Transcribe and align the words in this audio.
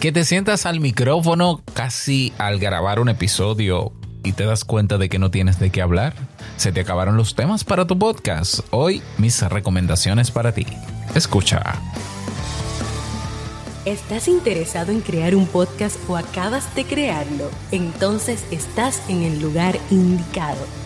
Que 0.00 0.12
te 0.12 0.24
sientas 0.24 0.66
al 0.66 0.78
micrófono 0.80 1.62
casi 1.72 2.34
al 2.36 2.58
grabar 2.58 3.00
un 3.00 3.08
episodio 3.08 3.92
y 4.22 4.32
te 4.32 4.44
das 4.44 4.64
cuenta 4.64 4.98
de 4.98 5.08
que 5.08 5.18
no 5.18 5.30
tienes 5.30 5.58
de 5.58 5.70
qué 5.70 5.80
hablar. 5.80 6.14
Se 6.58 6.70
te 6.70 6.80
acabaron 6.80 7.16
los 7.16 7.34
temas 7.34 7.64
para 7.64 7.86
tu 7.86 7.98
podcast. 7.98 8.60
Hoy 8.70 9.02
mis 9.16 9.40
recomendaciones 9.40 10.30
para 10.30 10.52
ti. 10.52 10.66
Escucha. 11.14 11.62
¿Estás 13.86 14.28
interesado 14.28 14.92
en 14.92 15.00
crear 15.00 15.34
un 15.34 15.46
podcast 15.46 15.96
o 16.08 16.16
acabas 16.16 16.74
de 16.74 16.84
crearlo? 16.84 17.50
Entonces 17.70 18.44
estás 18.50 19.00
en 19.08 19.22
el 19.22 19.40
lugar 19.40 19.78
indicado 19.90 20.85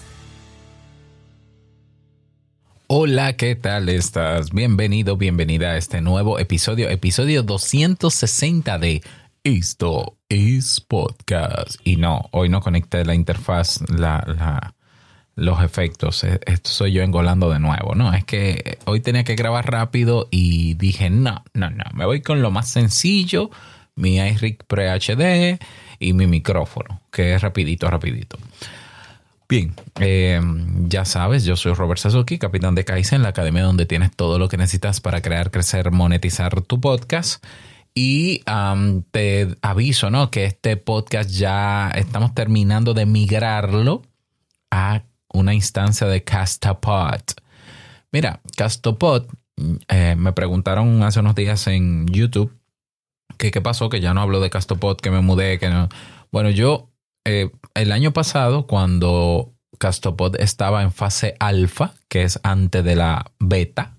Hola, 2.93 3.37
¿qué 3.37 3.55
tal 3.55 3.87
estás? 3.87 4.51
Bienvenido, 4.51 5.15
bienvenida 5.15 5.69
a 5.69 5.77
este 5.77 6.01
nuevo 6.01 6.39
episodio, 6.39 6.89
episodio 6.89 7.41
260 7.41 8.77
de 8.79 9.01
Esto 9.45 10.17
es 10.27 10.81
Podcast. 10.81 11.77
Y 11.85 11.95
no, 11.95 12.27
hoy 12.31 12.49
no 12.49 12.59
conecté 12.59 13.05
la 13.05 13.15
interfaz, 13.15 13.79
la, 13.89 14.75
los 15.35 15.63
efectos. 15.63 16.25
E, 16.25 16.41
esto 16.45 16.69
soy 16.69 16.91
yo 16.91 17.01
engolando 17.01 17.49
de 17.49 17.59
nuevo, 17.59 17.95
¿no? 17.95 18.13
Es 18.13 18.25
que 18.25 18.77
hoy 18.83 18.99
tenía 18.99 19.23
que 19.23 19.35
grabar 19.35 19.71
rápido 19.71 20.27
y 20.29 20.73
dije, 20.73 21.09
no, 21.09 21.45
no, 21.53 21.69
no, 21.69 21.85
me 21.93 22.05
voy 22.05 22.21
con 22.21 22.41
lo 22.41 22.51
más 22.51 22.67
sencillo, 22.67 23.51
mi 23.95 24.17
iRig 24.17 24.65
Pre 24.65 24.89
HD 24.89 25.59
y 25.97 26.11
mi 26.11 26.27
micrófono, 26.27 26.99
que 27.09 27.35
es 27.35 27.41
rapidito, 27.41 27.89
rapidito. 27.89 28.37
Bien, 29.51 29.75
eh, 29.99 30.39
ya 30.87 31.03
sabes, 31.03 31.43
yo 31.43 31.57
soy 31.57 31.73
Robert 31.73 31.99
Sasuki, 31.99 32.37
capitán 32.37 32.73
de 32.73 32.85
Kaizen, 32.85 33.21
la 33.21 33.27
academia 33.27 33.63
donde 33.63 33.85
tienes 33.85 34.15
todo 34.15 34.39
lo 34.39 34.47
que 34.47 34.55
necesitas 34.55 35.01
para 35.01 35.21
crear, 35.21 35.51
crecer, 35.51 35.91
monetizar 35.91 36.61
tu 36.61 36.79
podcast. 36.79 37.43
Y 37.93 38.43
te 39.11 39.49
aviso, 39.61 40.09
¿no? 40.09 40.31
Que 40.31 40.45
este 40.45 40.77
podcast 40.77 41.31
ya 41.31 41.89
estamos 41.89 42.33
terminando 42.33 42.93
de 42.93 43.05
migrarlo 43.05 44.03
a 44.71 45.03
una 45.33 45.53
instancia 45.53 46.07
de 46.07 46.23
Castapod. 46.23 47.19
Mira, 48.13 48.39
Castopod, 48.55 49.25
eh, 49.89 50.15
me 50.17 50.31
preguntaron 50.31 51.03
hace 51.03 51.19
unos 51.19 51.35
días 51.35 51.67
en 51.67 52.07
YouTube 52.07 52.57
que 53.37 53.51
qué 53.51 53.59
pasó, 53.59 53.89
que 53.89 53.99
ya 53.99 54.13
no 54.13 54.21
hablo 54.21 54.39
de 54.39 54.49
Castopod, 54.49 54.95
que 54.95 55.11
me 55.11 55.19
mudé, 55.19 55.59
que 55.59 55.67
no. 55.67 55.89
Bueno, 56.31 56.51
yo 56.51 56.90
eh, 57.25 57.51
el 57.75 57.91
año 57.91 58.13
pasado, 58.13 58.67
cuando 58.67 59.53
Castopod 59.77 60.35
estaba 60.39 60.83
en 60.83 60.91
fase 60.91 61.35
alfa, 61.39 61.93
que 62.07 62.23
es 62.23 62.39
antes 62.43 62.83
de 62.83 62.95
la 62.95 63.31
beta, 63.39 63.97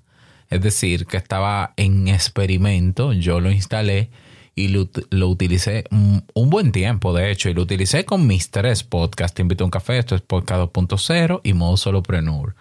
es 0.48 0.60
decir, 0.60 1.06
que 1.06 1.16
estaba 1.16 1.72
en 1.76 2.08
experimento, 2.08 3.12
yo 3.12 3.40
lo 3.40 3.50
instalé 3.50 4.10
y 4.54 4.68
lo, 4.68 5.28
utilicé 5.28 5.84
un, 5.90 6.24
buen 6.34 6.72
tiempo, 6.72 7.14
de 7.14 7.30
hecho, 7.30 7.48
y 7.48 7.54
lo 7.54 7.62
utilicé 7.62 8.04
con 8.04 8.26
mis 8.26 8.50
tres 8.50 8.82
podcasts. 8.82 9.34
Te 9.34 9.42
invito 9.42 9.64
a 9.64 9.66
un 9.66 9.70
café, 9.70 9.98
esto 9.98 10.14
es 10.14 10.20
podcast 10.20 10.72
2.0 10.72 11.40
y 11.42 11.54
modo 11.54 11.76
solopreneur. 11.76 12.54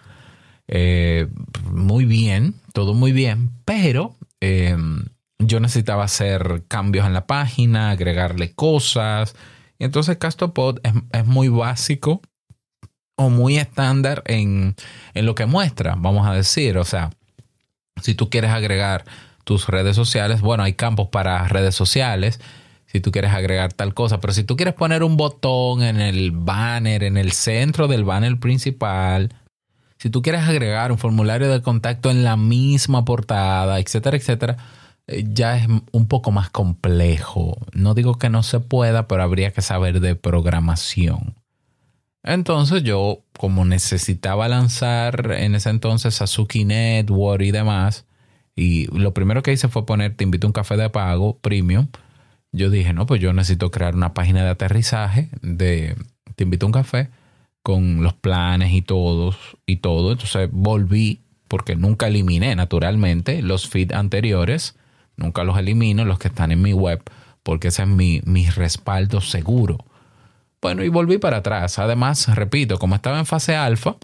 Eh, 0.68 1.28
muy 1.70 2.06
bien, 2.06 2.54
todo 2.72 2.94
muy 2.94 3.12
bien, 3.12 3.50
pero 3.66 4.16
eh, 4.40 4.74
yo 5.38 5.60
necesitaba 5.60 6.04
hacer 6.04 6.62
cambios 6.66 7.06
en 7.06 7.12
la 7.12 7.26
página, 7.26 7.90
agregarle 7.90 8.54
cosas, 8.54 9.36
entonces 9.84 10.16
Castopod 10.16 10.78
es, 10.82 11.26
muy 11.26 11.48
básico 11.48 12.20
o 13.16 13.30
muy 13.30 13.58
estándar 13.58 14.22
en, 14.26 14.74
lo 15.14 15.34
que 15.34 15.46
muestra, 15.46 15.94
vamos 15.98 16.26
a 16.26 16.34
decir. 16.34 16.78
O 16.78 16.84
sea, 16.84 17.10
si 18.00 18.14
tú 18.14 18.30
quieres 18.30 18.50
agregar 18.50 19.04
tus 19.44 19.68
redes 19.68 19.96
sociales, 19.96 20.40
bueno, 20.40 20.62
hay 20.62 20.74
campos 20.74 21.08
para 21.08 21.46
redes 21.48 21.74
sociales. 21.74 22.40
Si 22.86 23.00
tú 23.00 23.10
quieres 23.10 23.32
agregar 23.32 23.72
tal 23.72 23.94
cosa, 23.94 24.20
pero 24.20 24.32
si 24.32 24.44
tú 24.44 24.56
quieres 24.56 24.74
poner 24.74 25.02
un 25.02 25.16
botón 25.16 25.82
en 25.82 26.00
el 26.00 26.30
banner, 26.30 27.04
en 27.04 27.16
el 27.16 27.32
centro 27.32 27.88
del 27.88 28.04
banner 28.04 28.38
principal, 28.38 29.34
si 29.98 30.10
tú 30.10 30.20
quieres 30.20 30.42
agregar 30.42 30.92
un 30.92 30.98
formulario 30.98 31.48
de 31.50 31.62
contacto 31.62 32.10
en 32.10 32.24
la 32.24 32.36
misma 32.36 33.04
portada, 33.04 33.78
etcétera, 33.78 34.16
etcétera, 34.16 34.56
ya 35.06 35.56
es 35.56 35.68
un 35.92 36.06
poco 36.06 36.30
más 36.30 36.50
complejo. 36.50 37.56
No 37.72 37.94
digo 37.94 38.18
que 38.18 38.30
no 38.30 38.42
se 38.42 38.60
pueda, 38.60 39.08
pero 39.08 39.22
habría 39.22 39.52
que 39.52 39.62
saber 39.62 40.00
de 40.00 40.14
programación. 40.14 41.34
Entonces 42.22 42.84
yo, 42.84 43.24
como 43.36 43.64
necesitaba 43.64 44.48
lanzar 44.48 45.32
en 45.32 45.54
ese 45.54 45.70
entonces 45.70 46.14
Suzuki 46.14 46.64
Network 46.64 47.42
y 47.42 47.50
demás, 47.50 48.06
y 48.54 48.86
lo 48.96 49.12
primero 49.14 49.42
que 49.42 49.52
hice 49.52 49.68
fue 49.68 49.86
poner 49.86 50.14
Te 50.14 50.24
invito 50.24 50.46
a 50.46 50.50
un 50.50 50.52
café 50.52 50.76
de 50.76 50.90
pago 50.90 51.38
premium. 51.38 51.88
Yo 52.52 52.70
dije, 52.70 52.92
no, 52.92 53.06
pues 53.06 53.20
yo 53.20 53.32
necesito 53.32 53.70
crear 53.70 53.96
una 53.96 54.14
página 54.14 54.44
de 54.44 54.50
aterrizaje 54.50 55.30
de 55.40 55.96
Te 56.36 56.44
invito 56.44 56.66
a 56.66 56.68
un 56.68 56.72
café 56.72 57.10
con 57.62 58.02
los 58.02 58.14
planes 58.14 58.72
y 58.72 58.82
todos 58.82 59.36
y 59.66 59.76
todo. 59.76 60.12
Entonces 60.12 60.48
volví, 60.52 61.22
porque 61.48 61.76
nunca 61.76 62.08
eliminé 62.08 62.54
naturalmente 62.54 63.42
los 63.42 63.68
feeds 63.68 63.94
anteriores 63.94 64.76
Nunca 65.16 65.44
los 65.44 65.58
elimino, 65.58 66.04
los 66.04 66.18
que 66.18 66.28
están 66.28 66.52
en 66.52 66.62
mi 66.62 66.72
web, 66.72 67.02
porque 67.42 67.68
ese 67.68 67.82
es 67.82 67.88
mi, 67.88 68.20
mi 68.24 68.48
respaldo 68.48 69.20
seguro. 69.20 69.78
Bueno, 70.60 70.84
y 70.84 70.88
volví 70.88 71.18
para 71.18 71.38
atrás. 71.38 71.78
Además, 71.78 72.34
repito, 72.34 72.78
como 72.78 72.94
estaba 72.94 73.18
en 73.18 73.26
fase 73.26 73.56
alfa, 73.56 73.96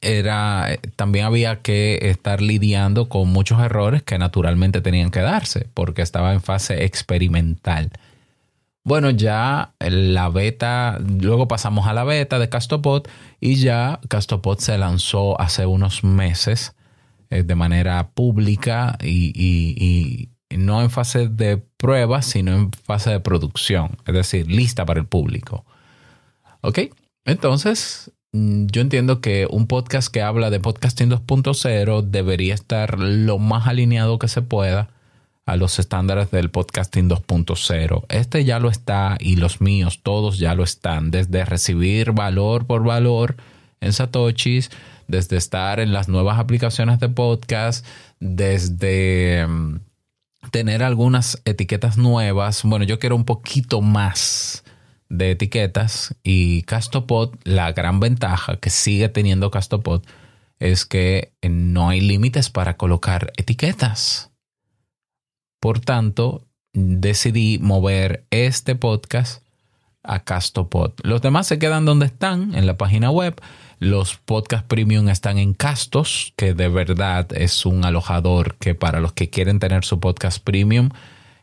era, 0.00 0.68
también 0.96 1.24
había 1.24 1.62
que 1.62 1.98
estar 2.02 2.40
lidiando 2.40 3.08
con 3.08 3.28
muchos 3.28 3.60
errores 3.60 4.02
que 4.02 4.18
naturalmente 4.18 4.80
tenían 4.80 5.10
que 5.10 5.20
darse, 5.20 5.68
porque 5.74 6.02
estaba 6.02 6.32
en 6.32 6.42
fase 6.42 6.84
experimental. 6.84 7.90
Bueno, 8.84 9.10
ya 9.10 9.74
la 9.78 10.28
beta, 10.28 10.98
luego 11.00 11.46
pasamos 11.46 11.86
a 11.86 11.92
la 11.92 12.04
beta 12.04 12.38
de 12.38 12.48
Castopod 12.48 13.06
y 13.40 13.54
ya 13.56 14.00
Castopod 14.08 14.58
se 14.58 14.76
lanzó 14.76 15.40
hace 15.40 15.66
unos 15.66 16.02
meses 16.02 16.74
eh, 16.74 16.81
de 17.42 17.54
manera 17.54 18.10
pública 18.10 18.98
y, 19.02 20.28
no 20.50 20.82
en 20.82 20.90
fase 20.90 21.28
de 21.28 21.56
prueba, 21.56 22.20
sino 22.20 22.52
en 22.52 22.72
fase 22.72 23.10
de 23.10 23.20
producción, 23.20 23.96
es 24.06 24.14
decir, 24.14 24.50
lista 24.50 24.84
para 24.84 25.00
el 25.00 25.06
público. 25.06 25.64
¿Ok? 26.60 26.78
Entonces, 27.24 28.12
mm, 28.32 28.66
yo 28.66 28.82
entiendo 28.82 29.20
que 29.20 29.46
un 29.50 29.66
podcast 29.66 30.12
que 30.12 30.20
habla 30.20 30.50
de 30.50 30.60
podcasting 30.60 31.08
2.0 31.08 32.02
debería 32.02 32.54
estar 32.54 32.98
lo 32.98 33.38
más 33.38 33.66
alineado 33.66 34.18
que 34.18 34.28
se 34.28 34.42
pueda 34.42 34.90
a 35.46 35.56
los 35.56 35.78
estándares 35.78 36.30
del 36.30 36.50
podcasting 36.50 37.08
2.0. 37.08 38.04
Este 38.08 38.44
ya 38.44 38.58
lo 38.58 38.68
está 38.68 39.16
y 39.18 39.36
los 39.36 39.60
míos 39.60 40.00
todos 40.02 40.38
ya 40.38 40.54
lo 40.54 40.62
están, 40.62 41.10
desde 41.10 41.44
recibir 41.44 42.12
valor 42.12 42.66
por 42.66 42.84
valor 42.84 43.36
en 43.80 43.92
Satoshis, 43.92 44.70
desde 45.12 45.36
estar 45.36 45.78
en 45.78 45.92
las 45.92 46.08
nuevas 46.08 46.38
aplicaciones 46.38 46.98
de 46.98 47.10
podcast, 47.10 47.86
desde 48.18 49.46
mm, 49.46 49.80
tener 50.50 50.82
algunas 50.82 51.40
etiquetas 51.44 51.98
nuevas. 51.98 52.62
Bueno, 52.64 52.86
yo 52.86 52.98
quiero 52.98 53.14
un 53.14 53.26
poquito 53.26 53.82
más 53.82 54.64
de 55.10 55.32
etiquetas 55.32 56.16
y 56.22 56.62
Castopod, 56.62 57.34
la 57.44 57.70
gran 57.72 58.00
ventaja 58.00 58.56
que 58.56 58.70
sigue 58.70 59.10
teniendo 59.10 59.50
Castopod 59.50 60.02
es 60.58 60.86
que 60.86 61.34
no 61.42 61.90
hay 61.90 62.00
límites 62.00 62.48
para 62.48 62.78
colocar 62.78 63.32
etiquetas. 63.36 64.30
Por 65.60 65.80
tanto, 65.80 66.48
decidí 66.72 67.58
mover 67.60 68.24
este 68.30 68.76
podcast 68.76 69.44
a 70.02 70.20
Castopod. 70.20 70.92
Los 71.02 71.20
demás 71.20 71.46
se 71.46 71.58
quedan 71.58 71.84
donde 71.84 72.06
están, 72.06 72.54
en 72.54 72.66
la 72.66 72.78
página 72.78 73.10
web. 73.10 73.38
Los 73.82 74.14
podcast 74.14 74.64
premium 74.68 75.08
están 75.08 75.38
en 75.38 75.54
Castos, 75.54 76.34
que 76.36 76.54
de 76.54 76.68
verdad 76.68 77.26
es 77.32 77.66
un 77.66 77.84
alojador 77.84 78.54
que 78.58 78.76
para 78.76 79.00
los 79.00 79.12
que 79.12 79.28
quieren 79.28 79.58
tener 79.58 79.84
su 79.84 79.98
podcast 79.98 80.40
premium 80.40 80.90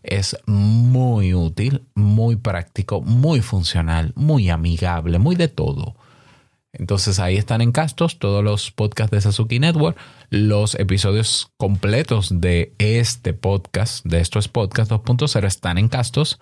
es 0.04 0.38
muy 0.46 1.34
útil, 1.34 1.84
muy 1.96 2.38
práctico, 2.38 3.02
muy 3.02 3.42
funcional, 3.42 4.14
muy 4.16 4.50
amigable, 4.50 5.20
muy 5.20 5.36
de 5.36 5.50
todo. 5.50 5.98
Entonces 6.72 7.20
ahí 7.20 7.36
están 7.36 7.60
en 7.60 7.74
Castos 7.74 8.20
todos 8.20 8.42
los 8.42 8.72
podcasts 8.72 9.12
de 9.12 9.20
Sasuki 9.20 9.60
Network, 9.60 9.98
los 10.30 10.76
episodios 10.76 11.52
completos 11.58 12.30
de 12.40 12.74
este 12.78 13.34
podcast, 13.34 14.06
de 14.06 14.22
estos 14.22 14.48
podcasts 14.48 14.94
2.0 14.94 15.46
están 15.46 15.78
en 15.78 15.90
Castos, 15.90 16.40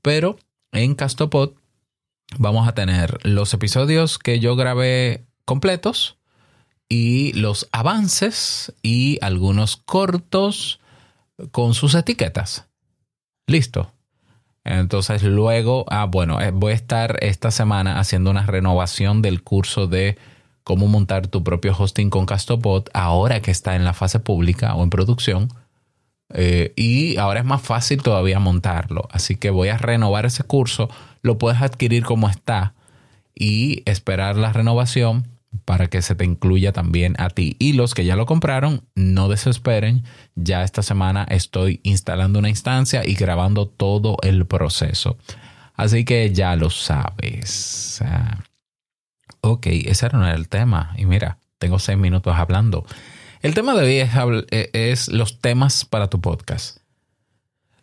pero 0.00 0.38
en 0.72 0.94
Castopod 0.94 1.50
vamos 2.38 2.66
a 2.66 2.72
tener 2.72 3.18
los 3.24 3.52
episodios 3.52 4.18
que 4.18 4.40
yo 4.40 4.56
grabé 4.56 5.26
completos 5.44 6.18
y 6.88 7.32
los 7.32 7.68
avances 7.72 8.72
y 8.82 9.18
algunos 9.22 9.76
cortos 9.76 10.80
con 11.50 11.74
sus 11.74 11.94
etiquetas. 11.94 12.66
Listo. 13.46 13.92
Entonces 14.64 15.22
luego, 15.22 15.84
ah, 15.88 16.06
bueno, 16.06 16.40
eh, 16.40 16.50
voy 16.50 16.72
a 16.72 16.76
estar 16.76 17.18
esta 17.20 17.50
semana 17.50 17.98
haciendo 17.98 18.30
una 18.30 18.46
renovación 18.46 19.20
del 19.20 19.42
curso 19.42 19.86
de 19.86 20.16
cómo 20.62 20.86
montar 20.86 21.26
tu 21.26 21.44
propio 21.44 21.74
hosting 21.78 22.08
con 22.08 22.24
Castopod 22.24 22.86
ahora 22.94 23.40
que 23.42 23.50
está 23.50 23.76
en 23.76 23.84
la 23.84 23.92
fase 23.92 24.20
pública 24.20 24.74
o 24.74 24.82
en 24.82 24.90
producción. 24.90 25.48
Eh, 26.32 26.72
y 26.76 27.18
ahora 27.18 27.40
es 27.40 27.46
más 27.46 27.60
fácil 27.60 28.02
todavía 28.02 28.38
montarlo. 28.38 29.06
Así 29.10 29.36
que 29.36 29.50
voy 29.50 29.68
a 29.68 29.76
renovar 29.76 30.24
ese 30.24 30.44
curso. 30.44 30.88
Lo 31.20 31.36
puedes 31.36 31.60
adquirir 31.60 32.04
como 32.04 32.30
está 32.30 32.74
y 33.34 33.82
esperar 33.84 34.36
la 34.36 34.52
renovación 34.52 35.33
para 35.64 35.86
que 35.88 36.02
se 36.02 36.14
te 36.14 36.24
incluya 36.24 36.72
también 36.72 37.14
a 37.18 37.30
ti. 37.30 37.56
Y 37.58 37.72
los 37.72 37.94
que 37.94 38.04
ya 38.04 38.16
lo 38.16 38.26
compraron, 38.26 38.82
no 38.94 39.28
desesperen. 39.28 40.04
Ya 40.34 40.62
esta 40.62 40.82
semana 40.82 41.24
estoy 41.24 41.80
instalando 41.82 42.38
una 42.38 42.48
instancia 42.48 43.02
y 43.06 43.14
grabando 43.14 43.66
todo 43.66 44.16
el 44.22 44.46
proceso. 44.46 45.16
Así 45.74 46.04
que 46.04 46.32
ya 46.32 46.56
lo 46.56 46.70
sabes. 46.70 48.02
Ok, 49.40 49.66
ese 49.66 50.06
era 50.06 50.34
el 50.34 50.48
tema. 50.48 50.94
Y 50.96 51.06
mira, 51.06 51.38
tengo 51.58 51.78
seis 51.78 51.98
minutos 51.98 52.34
hablando. 52.36 52.84
El 53.42 53.54
tema 53.54 53.74
de 53.74 53.84
hoy 53.84 53.96
es, 53.96 54.10
e, 54.50 54.70
es 54.72 55.08
los 55.08 55.40
temas 55.40 55.84
para 55.84 56.08
tu 56.08 56.20
podcast. 56.20 56.78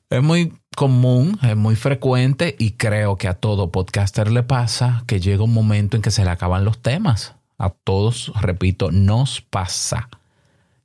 Es 0.10 0.22
muy 0.22 0.54
común, 0.76 1.40
es 1.42 1.56
muy 1.56 1.76
frecuente 1.76 2.56
y 2.58 2.72
creo 2.72 3.18
que 3.18 3.28
a 3.28 3.36
todo 3.36 3.72
podcaster 3.72 4.32
le 4.32 4.44
pasa 4.44 5.04
que 5.08 5.20
llega 5.20 5.44
un 5.44 5.54
momento 5.54 5.96
en 5.96 6.02
que 6.02 6.12
se 6.12 6.24
le 6.24 6.32
acaban 6.32 6.66
los 6.66 6.82
temas 6.82 7.36
a 7.62 7.70
todos, 7.70 8.32
repito, 8.42 8.92
nos 8.92 9.42
pasa. 9.42 10.10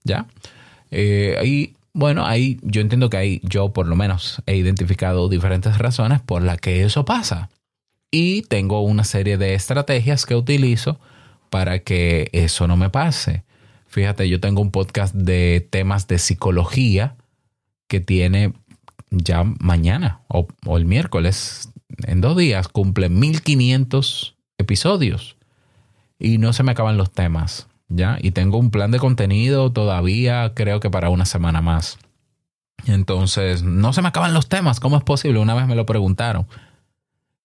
¿Ya? 0.05 0.27
Eh, 0.91 1.41
y 1.45 1.75
bueno, 1.95 2.27
ahí 2.27 2.61
yo 2.63 2.83
entiendo 2.83 3.09
que 3.09 3.17
ahí 3.17 3.41
yo 3.43 3.73
por 3.73 3.89
lo 3.89 3.97
menos 3.97 4.43
he 4.45 4.57
identificado 4.57 5.29
diferentes 5.31 5.79
razones 5.79 6.21
por 6.21 6.43
las 6.43 6.59
que 6.59 6.85
eso 6.85 7.05
pasa. 7.07 7.49
Y 8.11 8.43
tengo 8.43 8.83
una 8.83 9.05
serie 9.05 9.39
de 9.39 9.55
estrategias 9.55 10.27
que 10.27 10.37
utilizo 10.37 11.01
para 11.49 11.79
que 11.79 12.29
eso 12.33 12.69
no 12.69 12.77
me 12.77 12.91
pase. 12.91 13.45
Fíjate, 13.87 14.29
yo 14.29 14.39
tengo 14.39 14.61
un 14.61 14.71
podcast 14.71 15.15
de 15.15 15.67
temas 15.71 16.07
de 16.07 16.19
psicología 16.19 17.17
que 17.89 18.01
tiene 18.01 18.53
ya 19.11 19.45
mañana 19.45 20.21
o, 20.29 20.47
o 20.67 20.77
el 20.77 20.85
miércoles, 20.85 21.71
en 22.07 22.21
dos 22.21 22.37
días, 22.37 22.69
cumple 22.69 23.09
1500 23.09 24.37
episodios 24.59 25.36
y 26.19 26.39
no 26.39 26.53
se 26.53 26.63
me 26.63 26.73
acaban 26.73 26.97
los 26.97 27.13
temas, 27.13 27.69
¿ya? 27.89 28.19
Y 28.21 28.31
tengo 28.31 28.59
un 28.59 28.71
plan 28.71 28.91
de 28.91 28.99
contenido 28.99 29.73
todavía, 29.73 30.53
creo 30.55 30.81
que 30.81 30.91
para 30.91 31.11
una 31.11 31.25
semana 31.25 31.63
más. 31.63 31.99
Entonces, 32.87 33.63
no 33.63 33.93
se 33.93 34.03
me 34.03 34.09
acaban 34.09 34.35
los 34.35 34.49
temas, 34.49 34.81
¿cómo 34.81 34.97
es 34.97 35.05
posible? 35.05 35.41
Una 35.41 35.55
vez 35.55 35.67
me 35.67 35.75
lo 35.75 35.87
preguntaron. 35.87 36.47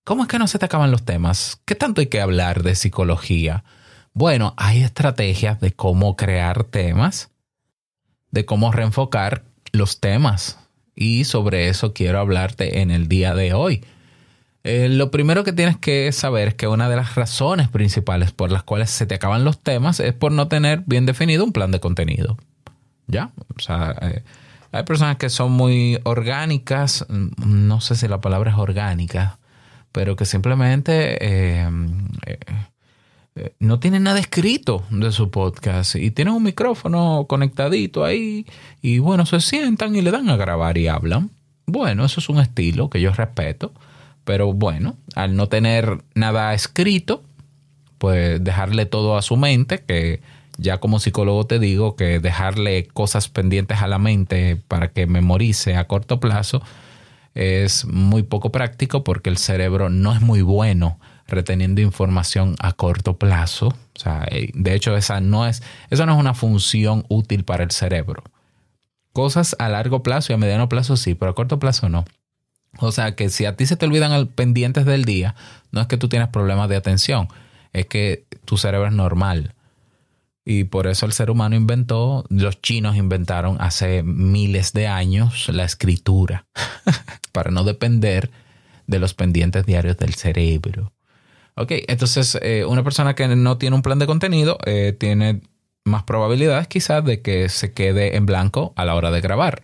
¿Cómo 0.03 0.23
es 0.23 0.29
que 0.29 0.39
no 0.39 0.47
se 0.47 0.59
te 0.59 0.65
acaban 0.65 0.91
los 0.91 1.03
temas? 1.03 1.62
¿Qué 1.65 1.75
tanto 1.75 2.01
hay 2.01 2.07
que 2.07 2.21
hablar 2.21 2.63
de 2.63 2.75
psicología? 2.75 3.63
Bueno, 4.13 4.53
hay 4.57 4.83
estrategias 4.83 5.59
de 5.62 5.71
cómo 5.71 6.15
crear 6.15 6.63
temas, 6.63 7.31
de 8.31 8.45
cómo 8.45 8.71
reenfocar 8.71 9.44
los 9.71 10.00
temas. 10.00 10.57
Y 10.95 11.23
sobre 11.23 11.69
eso 11.69 11.94
quiero 11.94 12.19
hablarte 12.19 12.81
en 12.81 12.91
el 12.91 13.07
día 13.07 13.33
de 13.35 13.53
hoy. 13.53 13.85
Eh, 14.63 14.90
lo 14.90 15.10
primero 15.10 15.44
que 15.44 15.54
tienes 15.54 15.78
que 15.78 16.12
saber 16.12 16.50
es 16.50 16.54
que 16.54 16.68
una 16.68 16.88
de 16.88 16.96
las 16.96 17.16
razones 17.16 17.68
principales 17.69 18.31
por 18.31 18.52
las 18.52 18.63
cuales 18.63 18.92
se 18.92 19.08
te 19.08 19.16
acaban 19.16 19.44
los 19.44 19.60
temas 19.60 20.00
es 20.00 20.13
por 20.13 20.31
no 20.31 20.48
tener 20.48 20.84
bien 20.86 21.06
definido 21.06 21.44
un 21.44 21.52
plan 21.52 21.72
de 21.72 21.80
contenido. 21.80 22.38
¿Ya? 23.08 23.31
O 23.56 23.60
sea, 23.60 23.96
eh, 24.02 24.24
hay 24.72 24.84
personas 24.84 25.18
que 25.18 25.30
son 25.30 25.52
muy 25.52 26.00
orgánicas, 26.04 27.06
mm, 27.10 27.68
no 27.68 27.81
sé 27.81 27.96
si 27.96 28.08
la 28.08 28.22
palabra 28.22 28.52
es 28.52 28.58
orgánica, 28.58 29.40
pero 29.92 30.16
que 30.16 30.25
simplemente 30.25 31.18
eh, 31.19 31.68
no 33.60 33.80
tienen 33.80 34.04
nada 34.04 34.19
escrito 34.19 34.84
de 34.92 35.12
su 35.12 35.31
podcast 35.31 35.96
y 35.96 36.12
tienen 36.12 36.34
un 36.34 36.44
micrófono 36.44 37.25
conectadito 37.28 38.04
ahí 38.04 38.46
y 38.81 39.00
bueno, 39.00 39.25
se 39.25 39.40
sientan 39.42 39.96
y 39.96 40.02
le 40.02 40.12
dan 40.12 40.30
a 40.30 40.36
grabar 40.36 40.78
y 40.78 40.88
hablan. 40.88 41.31
Bueno, 41.66 42.06
eso 42.06 42.19
es 42.19 42.30
un 42.30 42.40
estilo 42.40 42.90
que 42.90 43.02
yo 43.02 43.12
respeto 43.12 43.74
pero 44.23 44.53
bueno, 44.53 44.97
al 45.15 45.35
no 45.35 45.47
tener 45.47 46.03
nada 46.15 46.53
escrito, 46.53 47.23
pues 47.97 48.44
dejarle 48.44 48.85
todo 48.85 49.18
a 49.18 49.21
su 49.21 49.38
mente, 49.38 49.83
que 49.83 50.21
ya 50.57 50.79
como 50.79 51.00
psicólogo 51.00 51.45
te 51.45 51.59
digo 51.59 51.95
que 51.95 52.19
dejarle 52.19 52.88
cosas 52.88 53.29
pendientes 53.29 53.81
a 53.81 53.88
la 53.88 54.00
mente 54.00 54.57
para 54.68 54.89
que 54.89 55.07
memorice 55.07 55.75
a 55.75 55.88
corto 55.88 56.19
plazo 56.19 56.62
es 57.33 57.85
muy 57.85 58.23
poco 58.23 58.51
práctico 58.51 59.03
porque 59.03 59.29
el 59.29 59.38
cerebro 59.38 59.89
no 59.89 60.13
es 60.13 60.21
muy 60.21 60.41
bueno 60.41 61.00
reteniendo 61.27 61.81
información 61.81 62.56
a 62.59 62.73
corto 62.73 63.18
plazo. 63.18 63.68
O 63.68 64.00
sea, 64.00 64.27
de 64.53 64.73
hecho, 64.75 64.95
esa 64.97 65.21
no 65.21 65.47
es, 65.47 65.63
eso 65.89 66.06
no 66.06 66.13
es 66.13 66.19
una 66.19 66.33
función 66.33 67.06
útil 67.07 67.45
para 67.45 67.63
el 67.63 67.71
cerebro. 67.71 68.23
Cosas 69.13 69.56
a 69.59 69.69
largo 69.69 70.03
plazo 70.03 70.31
y 70.31 70.35
a 70.35 70.38
mediano 70.38 70.69
plazo 70.69 70.97
sí, 70.97 71.15
pero 71.15 71.31
a 71.31 71.35
corto 71.35 71.59
plazo 71.59 71.89
no. 71.89 72.06
O 72.81 72.92
sea 72.92 73.16
que 73.16 73.30
si 73.30 73.45
a 73.45 73.56
ti 73.56 73.66
se 73.66 73.75
te 73.75 73.86
olvidan 73.86 74.28
pendientes 74.28 74.86
del 74.86 75.06
día, 75.06 75.36
no 75.72 75.81
es 75.81 75.88
que 75.88 75.98
tú 75.98 76.10
tienes 76.10 76.30
problemas 76.30 76.68
de 76.68 76.75
atención, 76.75 77.28
es 77.74 77.86
que 77.86 78.25
tu 78.45 78.57
cerebro 78.57 78.88
es 78.88 78.94
normal. 78.94 79.54
Y 80.44 80.63
por 80.63 80.88
eso 80.88 81.06
el 81.06 81.13
ser 81.13 81.30
humano 81.30 81.56
inventó, 81.56 82.25
los 82.30 82.60
chinos 82.62 82.95
inventaron 82.95 83.57
hace 83.60 84.01
miles 84.01 84.74
de 84.74 84.88
años 84.88 85.48
la 85.50 85.63
escritura, 85.63 86.48
para 87.31 87.51
no 87.51 87.63
depender 87.63 88.31
de 88.88 89.00
los 89.00 89.13
pendientes 89.13 89.66
diarios 89.66 89.98
del 89.98 90.16
cerebro. 90.16 90.92
Ok, 91.56 91.74
entonces 91.88 92.38
eh, 92.42 92.66
una 92.66 92.83
persona 92.83 93.13
que 93.13 93.28
no 93.28 93.57
tiene 93.60 93.75
un 93.75 93.83
plan 93.83 94.00
de 94.00 94.07
contenido 94.07 94.57
eh, 94.66 94.95
tiene 94.98 95.42
más 95.83 96.04
probabilidades 96.04 96.68
quizás 96.68 97.06
de 97.06 97.22
que 97.22 97.50
se 97.50 97.74
quede 97.74 98.16
en 98.16 98.25
blanco 98.25 98.74
a 98.75 98.86
la 98.86 98.95
hora 98.95 99.12
de 99.12 99.22
grabar. 99.22 99.63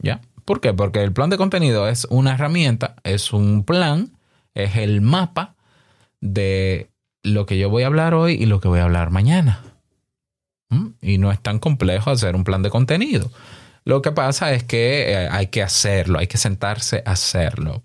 ¿Ya? 0.00 0.20
¿Por 0.48 0.62
qué? 0.62 0.72
Porque 0.72 1.02
el 1.02 1.12
plan 1.12 1.28
de 1.28 1.36
contenido 1.36 1.88
es 1.88 2.06
una 2.08 2.32
herramienta, 2.32 2.96
es 3.04 3.34
un 3.34 3.64
plan, 3.64 4.16
es 4.54 4.76
el 4.76 5.02
mapa 5.02 5.56
de 6.22 6.88
lo 7.22 7.44
que 7.44 7.58
yo 7.58 7.68
voy 7.68 7.82
a 7.82 7.88
hablar 7.88 8.14
hoy 8.14 8.32
y 8.32 8.46
lo 8.46 8.58
que 8.58 8.68
voy 8.68 8.80
a 8.80 8.84
hablar 8.84 9.10
mañana. 9.10 9.62
¿Mm? 10.70 10.86
Y 11.02 11.18
no 11.18 11.30
es 11.32 11.38
tan 11.42 11.58
complejo 11.58 12.10
hacer 12.10 12.34
un 12.34 12.44
plan 12.44 12.62
de 12.62 12.70
contenido. 12.70 13.30
Lo 13.84 14.00
que 14.00 14.10
pasa 14.10 14.54
es 14.54 14.64
que 14.64 15.12
eh, 15.12 15.28
hay 15.30 15.48
que 15.48 15.62
hacerlo, 15.62 16.18
hay 16.18 16.28
que 16.28 16.38
sentarse 16.38 17.02
a 17.04 17.10
hacerlo. 17.10 17.82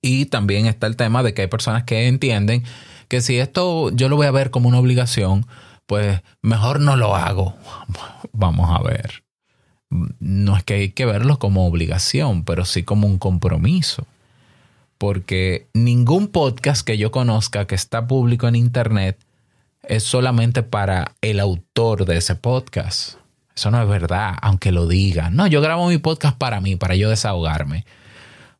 Y 0.00 0.24
también 0.24 0.64
está 0.64 0.86
el 0.86 0.96
tema 0.96 1.22
de 1.22 1.34
que 1.34 1.42
hay 1.42 1.48
personas 1.48 1.84
que 1.84 2.08
entienden 2.08 2.64
que 3.08 3.20
si 3.20 3.38
esto 3.38 3.90
yo 3.90 4.08
lo 4.08 4.16
voy 4.16 4.26
a 4.26 4.30
ver 4.30 4.50
como 4.50 4.70
una 4.70 4.78
obligación, 4.78 5.46
pues 5.84 6.22
mejor 6.40 6.80
no 6.80 6.96
lo 6.96 7.14
hago. 7.14 7.56
Vamos 8.32 8.74
a 8.74 8.82
ver 8.82 9.27
no 9.90 10.56
es 10.56 10.64
que 10.64 10.74
hay 10.74 10.90
que 10.90 11.06
verlo 11.06 11.38
como 11.38 11.66
obligación, 11.66 12.44
pero 12.44 12.64
sí 12.64 12.82
como 12.82 13.06
un 13.06 13.18
compromiso. 13.18 14.06
Porque 14.98 15.68
ningún 15.74 16.28
podcast 16.28 16.84
que 16.84 16.98
yo 16.98 17.10
conozca 17.10 17.66
que 17.66 17.74
está 17.74 18.06
público 18.06 18.48
en 18.48 18.56
Internet 18.56 19.24
es 19.82 20.02
solamente 20.02 20.62
para 20.62 21.14
el 21.20 21.40
autor 21.40 22.04
de 22.04 22.16
ese 22.16 22.34
podcast. 22.34 23.14
Eso 23.54 23.70
no 23.70 23.82
es 23.82 23.88
verdad, 23.88 24.36
aunque 24.42 24.72
lo 24.72 24.86
diga. 24.86 25.30
No, 25.30 25.46
yo 25.46 25.60
grabo 25.60 25.88
mi 25.88 25.98
podcast 25.98 26.36
para 26.36 26.60
mí, 26.60 26.76
para 26.76 26.94
yo 26.94 27.10
desahogarme. 27.10 27.86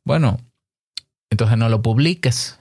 Bueno, 0.04 0.38
entonces 1.30 1.58
no 1.58 1.68
lo 1.68 1.82
publiques. 1.82 2.58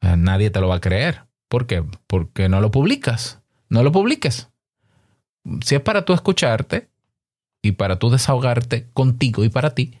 Nadie 0.00 0.50
te 0.50 0.60
lo 0.60 0.68
va 0.68 0.76
a 0.76 0.80
creer. 0.80 1.22
¿Por 1.48 1.66
qué? 1.66 1.84
Porque 2.06 2.48
no 2.48 2.60
lo 2.60 2.70
publicas. 2.70 3.40
No 3.68 3.82
lo 3.82 3.90
publiques. 3.92 4.48
Si 5.62 5.74
es 5.74 5.80
para 5.80 6.04
tú 6.04 6.12
escucharte, 6.12 6.88
y 7.64 7.72
para 7.72 7.98
tú 7.98 8.10
desahogarte 8.10 8.86
contigo 8.92 9.42
y 9.42 9.48
para 9.48 9.74
ti, 9.74 9.98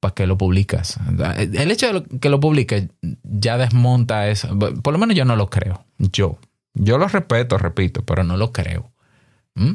¿para 0.00 0.14
qué 0.14 0.26
lo 0.26 0.38
publicas? 0.38 0.98
El 1.36 1.70
hecho 1.70 2.00
de 2.00 2.18
que 2.18 2.30
lo 2.30 2.40
publiques 2.40 2.88
ya 3.22 3.58
desmonta 3.58 4.28
eso. 4.28 4.58
Por 4.58 4.94
lo 4.94 4.98
menos 4.98 5.14
yo 5.14 5.26
no 5.26 5.36
lo 5.36 5.50
creo. 5.50 5.84
Yo. 5.98 6.38
Yo 6.72 6.96
lo 6.96 7.06
respeto, 7.06 7.58
repito, 7.58 8.02
pero 8.02 8.24
no 8.24 8.38
lo 8.38 8.50
creo. 8.50 8.90
¿Mm? 9.56 9.72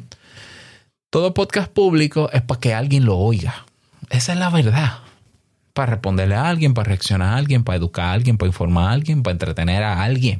Todo 1.11 1.35
podcast 1.35 1.71
público 1.71 2.31
es 2.33 2.41
para 2.41 2.59
que 2.59 2.73
alguien 2.73 3.05
lo 3.05 3.17
oiga. 3.17 3.67
Esa 4.09 4.33
es 4.33 4.39
la 4.39 4.49
verdad. 4.49 4.97
Para 5.73 5.91
responderle 5.91 6.33
a 6.33 6.49
alguien, 6.49 6.73
para 6.73 6.87
reaccionar 6.87 7.35
a 7.35 7.37
alguien, 7.37 7.63
para 7.63 7.77
educar 7.77 8.05
a 8.05 8.13
alguien, 8.13 8.39
para 8.39 8.47
informar 8.47 8.89
a 8.89 8.91
alguien, 8.93 9.21
para 9.21 9.33
entretener 9.33 9.83
a 9.83 10.01
alguien. 10.01 10.39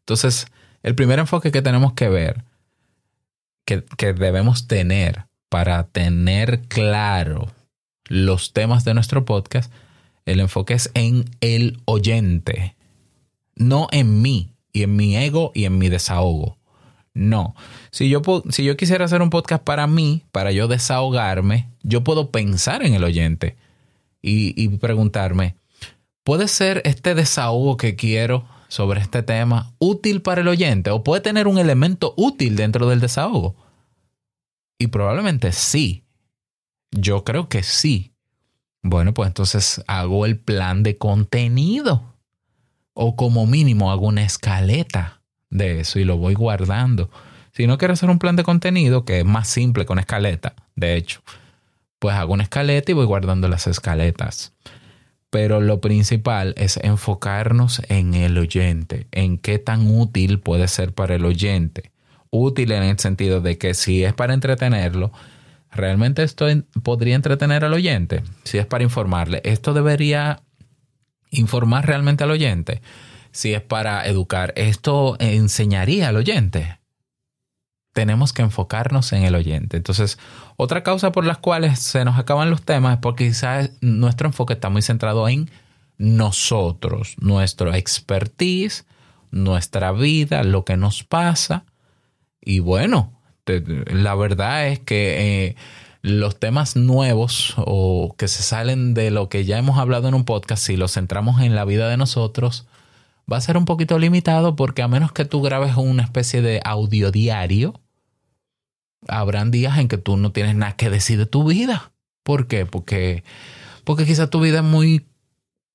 Entonces, 0.00 0.48
el 0.82 0.96
primer 0.96 1.20
enfoque 1.20 1.52
que 1.52 1.62
tenemos 1.62 1.92
que 1.92 2.08
ver, 2.08 2.42
que, 3.64 3.84
que 3.96 4.14
debemos 4.14 4.66
tener 4.66 5.27
para 5.48 5.84
tener 5.84 6.62
claro 6.68 7.50
los 8.08 8.52
temas 8.52 8.84
de 8.84 8.94
nuestro 8.94 9.24
podcast 9.24 9.72
El 10.26 10.40
enfoque 10.40 10.74
es 10.74 10.90
en 10.94 11.24
el 11.40 11.80
oyente, 11.86 12.76
no 13.54 13.88
en 13.92 14.20
mí 14.20 14.52
y 14.72 14.82
en 14.82 14.96
mi 14.96 15.16
ego 15.16 15.52
y 15.54 15.64
en 15.64 15.78
mi 15.78 15.88
desahogo. 15.88 16.58
No. 17.14 17.54
Si 17.90 18.08
yo, 18.08 18.22
si 18.50 18.62
yo 18.62 18.76
quisiera 18.76 19.06
hacer 19.06 19.22
un 19.22 19.30
podcast 19.30 19.64
para 19.64 19.86
mí, 19.86 20.22
para 20.30 20.52
yo 20.52 20.68
desahogarme, 20.68 21.68
yo 21.82 22.04
puedo 22.04 22.30
pensar 22.30 22.84
en 22.84 22.94
el 22.94 23.02
oyente 23.02 23.56
y, 24.22 24.54
y 24.62 24.68
preguntarme, 24.76 25.56
¿puede 26.22 26.46
ser 26.46 26.82
este 26.84 27.14
desahogo 27.14 27.76
que 27.76 27.96
quiero 27.96 28.44
sobre 28.68 29.00
este 29.00 29.22
tema 29.22 29.72
útil 29.78 30.20
para 30.22 30.42
el 30.42 30.48
oyente 30.48 30.90
o 30.90 31.02
puede 31.02 31.22
tener 31.22 31.48
un 31.48 31.58
elemento 31.58 32.14
útil 32.16 32.54
dentro 32.54 32.88
del 32.88 33.00
desahogo? 33.00 33.56
Y 34.78 34.86
probablemente 34.86 35.52
sí. 35.52 36.04
Yo 36.90 37.24
creo 37.24 37.48
que 37.48 37.62
sí. 37.62 38.14
Bueno, 38.82 39.12
pues 39.12 39.26
entonces 39.26 39.82
hago 39.86 40.24
el 40.24 40.38
plan 40.38 40.82
de 40.82 40.96
contenido. 40.96 42.14
O 42.94 43.16
como 43.16 43.46
mínimo 43.46 43.90
hago 43.90 44.06
una 44.06 44.24
escaleta 44.24 45.20
de 45.50 45.80
eso 45.80 45.98
y 45.98 46.04
lo 46.04 46.16
voy 46.16 46.34
guardando. 46.34 47.10
Si 47.52 47.66
no 47.66 47.78
quiero 47.78 47.94
hacer 47.94 48.10
un 48.10 48.18
plan 48.18 48.36
de 48.36 48.44
contenido, 48.44 49.04
que 49.04 49.20
es 49.20 49.24
más 49.24 49.48
simple 49.48 49.84
con 49.84 49.98
escaleta, 49.98 50.54
de 50.76 50.96
hecho, 50.96 51.22
pues 51.98 52.14
hago 52.14 52.32
una 52.34 52.44
escaleta 52.44 52.92
y 52.92 52.94
voy 52.94 53.06
guardando 53.06 53.48
las 53.48 53.66
escaletas. 53.66 54.52
Pero 55.30 55.60
lo 55.60 55.80
principal 55.80 56.54
es 56.56 56.78
enfocarnos 56.78 57.82
en 57.88 58.14
el 58.14 58.38
oyente, 58.38 59.08
en 59.10 59.38
qué 59.38 59.58
tan 59.58 59.90
útil 59.90 60.40
puede 60.40 60.68
ser 60.68 60.94
para 60.94 61.16
el 61.16 61.24
oyente. 61.24 61.90
Útil 62.30 62.72
en 62.72 62.82
el 62.82 62.98
sentido 62.98 63.40
de 63.40 63.58
que 63.58 63.74
si 63.74 64.04
es 64.04 64.12
para 64.14 64.34
entretenerlo, 64.34 65.12
¿realmente 65.70 66.22
esto 66.22 66.46
podría 66.82 67.16
entretener 67.16 67.64
al 67.64 67.74
oyente? 67.74 68.22
Si 68.44 68.58
es 68.58 68.66
para 68.66 68.84
informarle, 68.84 69.40
¿esto 69.44 69.74
debería 69.74 70.42
informar 71.30 71.86
realmente 71.86 72.24
al 72.24 72.30
oyente? 72.30 72.82
Si 73.30 73.54
es 73.54 73.62
para 73.62 74.06
educar, 74.06 74.52
¿esto 74.56 75.16
enseñaría 75.20 76.08
al 76.08 76.16
oyente? 76.16 76.78
Tenemos 77.92 78.32
que 78.32 78.42
enfocarnos 78.42 79.12
en 79.12 79.24
el 79.24 79.34
oyente. 79.34 79.76
Entonces, 79.76 80.18
otra 80.56 80.82
causa 80.82 81.12
por 81.12 81.24
las 81.24 81.38
cuales 81.38 81.78
se 81.78 82.04
nos 82.04 82.18
acaban 82.18 82.50
los 82.50 82.62
temas 82.62 82.94
es 82.94 83.00
porque 83.00 83.28
quizás 83.28 83.70
nuestro 83.80 84.28
enfoque 84.28 84.54
está 84.54 84.68
muy 84.68 84.82
centrado 84.82 85.28
en 85.28 85.50
nosotros, 85.98 87.16
nuestro 87.18 87.74
expertise, 87.74 88.86
nuestra 89.30 89.92
vida, 89.92 90.44
lo 90.44 90.64
que 90.64 90.76
nos 90.76 91.02
pasa. 91.02 91.64
Y 92.48 92.60
bueno, 92.60 93.12
la 93.44 94.14
verdad 94.14 94.68
es 94.68 94.78
que 94.78 95.48
eh, 95.48 95.56
los 96.00 96.40
temas 96.40 96.76
nuevos 96.76 97.52
o 97.58 98.14
que 98.16 98.26
se 98.26 98.42
salen 98.42 98.94
de 98.94 99.10
lo 99.10 99.28
que 99.28 99.44
ya 99.44 99.58
hemos 99.58 99.76
hablado 99.76 100.08
en 100.08 100.14
un 100.14 100.24
podcast, 100.24 100.64
si 100.64 100.78
los 100.78 100.94
centramos 100.94 101.42
en 101.42 101.54
la 101.54 101.66
vida 101.66 101.90
de 101.90 101.98
nosotros, 101.98 102.66
va 103.30 103.36
a 103.36 103.42
ser 103.42 103.58
un 103.58 103.66
poquito 103.66 103.98
limitado 103.98 104.56
porque 104.56 104.80
a 104.80 104.88
menos 104.88 105.12
que 105.12 105.26
tú 105.26 105.42
grabes 105.42 105.76
una 105.76 106.02
especie 106.02 106.40
de 106.40 106.62
audio 106.64 107.10
diario, 107.10 107.78
habrán 109.08 109.50
días 109.50 109.76
en 109.76 109.88
que 109.88 109.98
tú 109.98 110.16
no 110.16 110.32
tienes 110.32 110.56
nada 110.56 110.74
que 110.74 110.88
decir 110.88 111.18
de 111.18 111.26
tu 111.26 111.46
vida. 111.46 111.92
¿Por 112.22 112.46
qué? 112.46 112.64
Porque, 112.64 113.24
porque 113.84 114.06
quizás 114.06 114.30
tu 114.30 114.40
vida 114.40 114.60
es 114.60 114.64
muy 114.64 115.04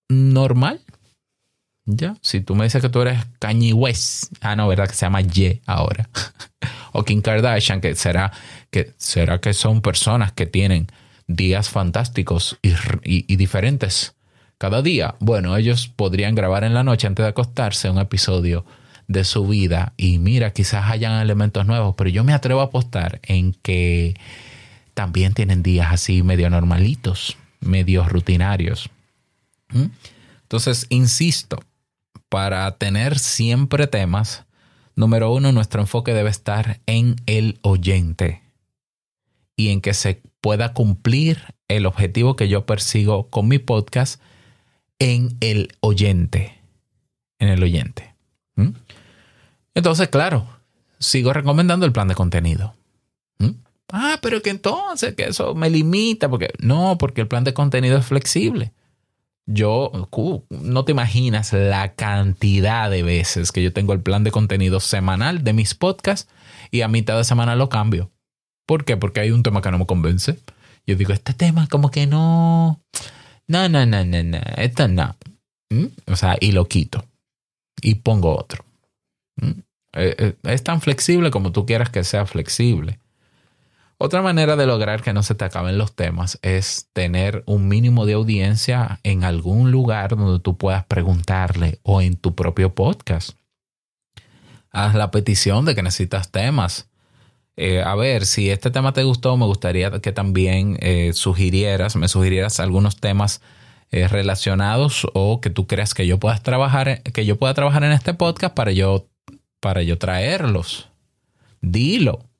normal. 0.09 0.81
Ya, 1.85 2.15
si 2.21 2.41
tú 2.41 2.55
me 2.55 2.63
dices 2.63 2.81
que 2.81 2.89
tú 2.89 3.01
eres 3.01 3.23
Kanye 3.37 3.75
ah, 4.41 4.55
no, 4.55 4.67
¿verdad? 4.67 4.87
Que 4.87 4.95
se 4.95 5.05
llama 5.05 5.21
Ye 5.21 5.61
ahora. 5.67 6.09
o 6.93 7.03
Kim 7.03 7.21
Kardashian, 7.21 7.81
que 7.81 7.95
será 7.95 8.31
que, 8.71 8.93
será 8.97 9.39
que 9.39 9.53
son 9.53 9.81
personas 9.81 10.31
que 10.31 10.45
tienen 10.45 10.87
días 11.27 11.69
fantásticos 11.69 12.57
y, 12.61 13.35
diferentes 13.35 14.15
cada 14.57 14.81
día. 14.81 15.15
Bueno, 15.19 15.57
ellos 15.57 15.87
podrían 15.87 16.35
grabar 16.35 16.63
en 16.63 16.73
la 16.73 16.83
noche 16.83 17.07
antes 17.07 17.23
de 17.23 17.29
acostarse 17.29 17.89
un 17.89 17.99
episodio 17.99 18.65
de 19.07 19.25
su 19.25 19.45
vida 19.47 19.93
y 19.97 20.19
mira, 20.19 20.53
quizás 20.53 20.89
hayan 20.89 21.21
elementos 21.21 21.65
nuevos, 21.65 21.95
pero 21.97 22.09
yo 22.09 22.23
me 22.23 22.33
atrevo 22.33 22.61
a 22.61 22.65
apostar 22.65 23.19
en 23.23 23.53
que 23.53 24.15
también 24.93 25.33
tienen 25.33 25.63
días 25.63 25.91
así 25.91 26.23
medio 26.23 26.49
normalitos, 26.49 27.37
medio 27.59 28.07
rutinarios. 28.07 28.89
¿Mm? 29.69 29.87
Entonces, 30.43 30.85
insisto, 30.89 31.59
para 32.29 32.71
tener 32.77 33.19
siempre 33.19 33.87
temas, 33.87 34.45
número 34.95 35.31
uno, 35.33 35.51
nuestro 35.51 35.81
enfoque 35.81 36.13
debe 36.13 36.29
estar 36.29 36.79
en 36.85 37.15
el 37.25 37.59
oyente 37.61 38.41
y 39.55 39.69
en 39.69 39.81
que 39.81 39.93
se 39.93 40.21
pueda 40.41 40.73
cumplir 40.73 41.55
el 41.67 41.85
objetivo 41.85 42.35
que 42.35 42.49
yo 42.49 42.65
persigo 42.65 43.29
con 43.29 43.47
mi 43.47 43.59
podcast 43.59 44.21
en 44.99 45.37
el 45.39 45.69
oyente. 45.79 46.59
En 47.39 47.49
el 47.49 47.63
oyente. 47.63 48.13
¿Mm? 48.55 48.69
Entonces, 49.75 50.09
claro, 50.09 50.47
sigo 50.99 51.33
recomendando 51.33 51.85
el 51.85 51.91
plan 51.91 52.07
de 52.07 52.15
contenido. 52.15 52.73
¿Mm? 53.39 53.49
Ah, 53.91 54.19
pero 54.21 54.41
que 54.41 54.49
entonces, 54.49 55.15
que 55.15 55.25
eso 55.25 55.55
me 55.55 55.69
limita, 55.69 56.29
porque 56.29 56.49
no, 56.59 56.97
porque 56.97 57.21
el 57.21 57.27
plan 57.27 57.43
de 57.43 57.53
contenido 57.53 57.97
es 57.97 58.05
flexible. 58.05 58.71
Yo, 59.45 59.91
no 60.49 60.85
te 60.85 60.93
imaginas 60.93 61.51
la 61.51 61.93
cantidad 61.95 62.89
de 62.89 63.03
veces 63.03 63.51
que 63.51 63.61
yo 63.61 63.73
tengo 63.73 63.93
el 63.93 64.01
plan 64.01 64.23
de 64.23 64.31
contenido 64.31 64.79
semanal 64.79 65.43
de 65.43 65.53
mis 65.53 65.75
podcasts 65.75 66.29
y 66.71 66.81
a 66.81 66.87
mitad 66.87 67.17
de 67.17 67.25
semana 67.25 67.55
lo 67.55 67.67
cambio. 67.67 68.11
¿Por 68.65 68.85
qué? 68.85 68.95
Porque 68.95 69.19
hay 69.19 69.31
un 69.31 69.43
tema 69.43 69.61
que 69.61 69.71
no 69.71 69.79
me 69.79 69.85
convence. 69.85 70.39
Yo 70.87 70.95
digo, 70.95 71.13
este 71.13 71.33
tema 71.33 71.67
como 71.67 71.91
que 71.91 72.07
no... 72.07 72.81
No, 73.47 73.67
no, 73.67 73.85
no, 73.85 74.05
no, 74.05 74.23
no. 74.23 74.39
Esto 74.55 74.87
no. 74.87 75.17
¿Mm? 75.69 75.87
O 76.07 76.15
sea, 76.15 76.37
y 76.39 76.53
lo 76.53 76.65
quito. 76.65 77.05
Y 77.81 77.95
pongo 77.95 78.37
otro. 78.37 78.63
¿Mm? 79.35 79.59
Eh, 79.95 80.15
eh, 80.17 80.35
es 80.43 80.63
tan 80.63 80.79
flexible 80.81 81.31
como 81.31 81.51
tú 81.51 81.65
quieras 81.65 81.89
que 81.89 82.03
sea 82.03 82.25
flexible. 82.25 82.99
Otra 84.05 84.21
manera 84.21 84.57
de 84.57 84.65
lograr 84.65 85.01
que 85.01 85.13
no 85.13 85.23
se 85.23 85.33
te 85.33 85.45
acaben 85.45 85.77
los 85.77 85.95
temas 85.95 86.37
es 86.41 86.89
tener 86.91 87.41
un 87.45 87.69
mínimo 87.69 88.05
de 88.05 88.11
audiencia 88.11 88.99
en 89.03 89.23
algún 89.23 89.71
lugar 89.71 90.17
donde 90.17 90.41
tú 90.41 90.57
puedas 90.57 90.83
preguntarle 90.83 91.79
o 91.83 92.01
en 92.01 92.17
tu 92.17 92.35
propio 92.35 92.75
podcast. 92.75 93.37
Haz 94.71 94.93
la 94.93 95.09
petición 95.09 95.63
de 95.63 95.73
que 95.73 95.83
necesitas 95.83 96.31
temas. 96.31 96.89
Eh, 97.55 97.81
a 97.81 97.95
ver, 97.95 98.25
si 98.25 98.49
este 98.49 98.71
tema 98.71 98.91
te 98.91 99.03
gustó, 99.03 99.37
me 99.37 99.45
gustaría 99.45 99.89
que 100.01 100.11
también 100.11 100.77
eh, 100.81 101.11
sugirieras, 101.13 101.95
me 101.95 102.09
sugirieras 102.09 102.59
algunos 102.59 102.97
temas 102.97 103.41
eh, 103.89 104.09
relacionados 104.09 105.07
o 105.13 105.39
que 105.39 105.49
tú 105.49 105.65
creas 105.65 105.93
que 105.93 106.05
yo 106.05 106.19
puedas 106.19 106.43
trabajar, 106.43 107.03
que 107.03 107.25
yo 107.25 107.37
pueda 107.37 107.53
trabajar 107.53 107.85
en 107.85 107.93
este 107.93 108.13
podcast 108.13 108.53
para 108.53 108.73
yo, 108.73 109.07
para 109.61 109.81
yo 109.81 109.97
traerlos. 109.97 110.89
Dilo. 111.61 112.32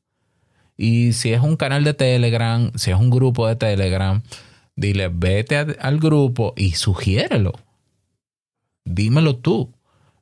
Y 0.78 1.14
si 1.14 1.34
es 1.34 1.42
un 1.42 1.56
canal 1.56 1.84
de 1.84 1.94
Telegram, 1.94 2.72
si 2.76 2.92
es 2.92 2.98
un 2.98 3.10
grupo 3.10 3.48
de 3.48 3.56
Telegram, 3.56 4.22
dile, 4.76 5.10
vete 5.10 5.58
al 5.58 6.00
grupo 6.00 6.54
y 6.56 6.74
sugiérelo. 6.74 7.54
Dímelo 8.86 9.38
tú. 9.38 9.72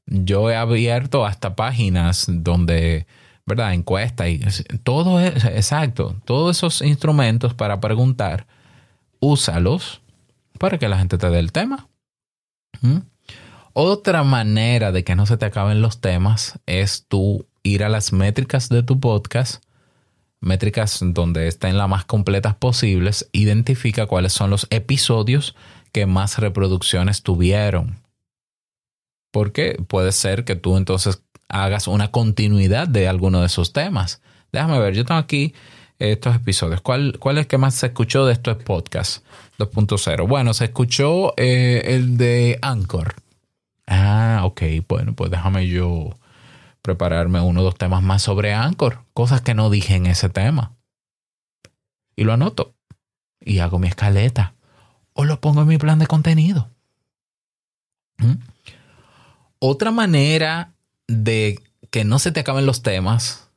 Yo 0.06 0.50
he 0.50 0.56
abierto 0.56 1.26
hasta 1.26 1.56
páginas 1.56 2.26
donde, 2.28 3.08
¿verdad? 3.46 3.74
Encuesta 3.74 4.28
y 4.28 4.42
todo 4.84 5.22
exacto, 5.22 6.16
todos 6.26 6.58
esos 6.58 6.82
instrumentos 6.82 7.54
para 7.54 7.80
preguntar, 7.80 8.46
úsalos 9.20 10.02
para 10.60 10.78
que 10.78 10.90
la 10.90 10.98
gente 10.98 11.18
te 11.18 11.30
dé 11.30 11.40
el 11.40 11.52
tema. 11.52 11.88
¿Mm? 12.82 12.98
Otra 13.74 14.24
manera 14.24 14.92
de 14.92 15.04
que 15.04 15.16
no 15.16 15.26
se 15.26 15.38
te 15.38 15.46
acaben 15.46 15.82
los 15.82 16.02
temas 16.02 16.60
es 16.66 17.06
tú 17.08 17.48
ir 17.64 17.84
a 17.84 17.90
las 17.90 18.12
métricas 18.12 18.68
de 18.68 18.84
tu 18.84 19.00
podcast 19.00 19.64
métricas 20.42 21.00
donde 21.02 21.48
estén 21.48 21.78
las 21.78 21.88
más 21.88 22.04
completas 22.04 22.56
posibles, 22.56 23.30
identifica 23.32 24.08
cuáles 24.08 24.34
son 24.34 24.50
los 24.50 24.68
episodios 24.72 25.56
que 25.92 26.06
más 26.06 26.40
reproducciones 26.40 27.24
tuvieron. 27.24 28.00
Porque 29.32 29.82
puede 29.88 30.12
ser 30.12 30.44
que 30.44 30.56
tú 30.56 30.76
entonces 30.76 31.24
hagas 31.48 31.88
una 31.88 32.12
continuidad 32.12 32.88
de 32.88 33.08
alguno 33.08 33.40
de 33.40 33.46
esos 33.46 33.72
temas. 33.72 34.22
Déjame 34.52 34.80
ver, 34.80 34.94
yo 34.94 35.06
tengo 35.06 35.20
aquí 35.20 35.54
estos 36.00 36.36
episodios. 36.36 36.82
¿Cuál, 36.82 37.18
cuál 37.20 37.38
es 37.38 37.48
que 37.48 37.58
más 37.58 37.76
se 37.76 37.88
escuchó 37.88 38.26
de 38.26 38.34
estos 38.34 38.58
podcasts 38.58 39.24
2.0? 39.60 40.28
Bueno, 40.28 40.54
se 40.54 40.66
escuchó 40.66 41.34
eh, 41.38 41.84
el 41.86 42.18
de 42.18 42.58
Anchor. 42.62 43.16
Ah, 43.88 44.42
ok, 44.44 44.62
bueno, 44.88 45.14
pues 45.14 45.30
déjame 45.32 45.68
yo 45.68 46.18
prepararme 46.82 47.42
uno 47.42 47.62
o 47.62 47.64
dos 47.64 47.76
temas 47.76 48.02
más 48.04 48.22
sobre 48.24 48.54
Anchor, 48.54 49.06
cosas 49.14 49.42
que 49.42 49.54
no 49.54 49.70
dije 49.70 49.96
en 49.96 50.06
ese 50.06 50.30
tema. 50.30 50.76
Y 52.16 52.24
lo 52.24 52.34
anoto. 52.34 52.76
Y 53.40 53.60
hago 53.60 53.80
mi 53.80 53.88
escaleta. 53.88 54.56
O 55.14 55.26
lo 55.26 55.40
pongo 55.42 55.62
en 55.62 55.68
mi 55.68 55.78
plan 55.78 56.00
de 56.00 56.08
contenido. 56.08 56.70
¿Mm? 58.18 58.36
Otra 59.60 59.92
manera 59.92 60.74
de 61.08 61.60
que 61.92 62.04
no 62.04 62.20
se 62.20 62.32
te 62.32 62.40
acaben 62.40 62.66
los 62.66 62.82
temas 62.82 63.50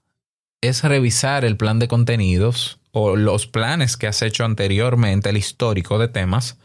es 0.61 0.83
revisar 0.83 1.45
el 1.45 1.57
plan 1.57 1.79
de 1.79 1.89
contenidos 1.89 2.79
o 2.93 3.17
los 3.17 3.47
planes 3.47 3.97
que 3.97 4.07
has 4.07 4.23
hecho 4.23 4.45
anteriormente, 4.45 5.31
el 5.31 5.37
histórico 5.37 5.99
de 5.99 6.09
temas, 6.09 6.59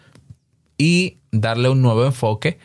y 0.77 1.17
darle 1.31 1.69
un 1.69 1.81
nuevo 1.81 2.05
enfoque 2.05 2.59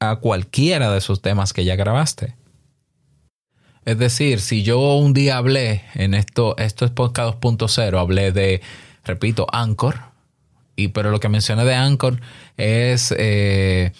a 0.00 0.16
cualquiera 0.16 0.90
de 0.90 0.98
esos 0.98 1.22
temas 1.22 1.52
que 1.52 1.64
ya 1.64 1.76
grabaste. 1.76 2.35
Es 3.86 3.98
decir, 3.98 4.40
si 4.40 4.64
yo 4.64 4.96
un 4.96 5.14
día 5.14 5.36
hablé 5.36 5.84
en 5.94 6.14
esto, 6.14 6.56
esto 6.58 6.84
es 6.84 6.90
podcast 6.90 7.38
2.0, 7.40 8.00
hablé 8.00 8.32
de, 8.32 8.60
repito, 9.04 9.46
Anchor, 9.52 10.00
y 10.74 10.88
pero 10.88 11.12
lo 11.12 11.20
que 11.20 11.28
mencioné 11.28 11.64
de 11.64 11.76
Anchor 11.76 12.20
es 12.56 13.14
eh, 13.16 13.92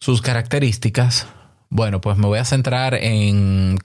sus 0.00 0.22
características. 0.22 1.26
Bueno, 1.68 2.00
pues 2.00 2.16
me 2.16 2.26
voy 2.26 2.38
a 2.38 2.44
centrar 2.46 2.94
en, 2.94 3.76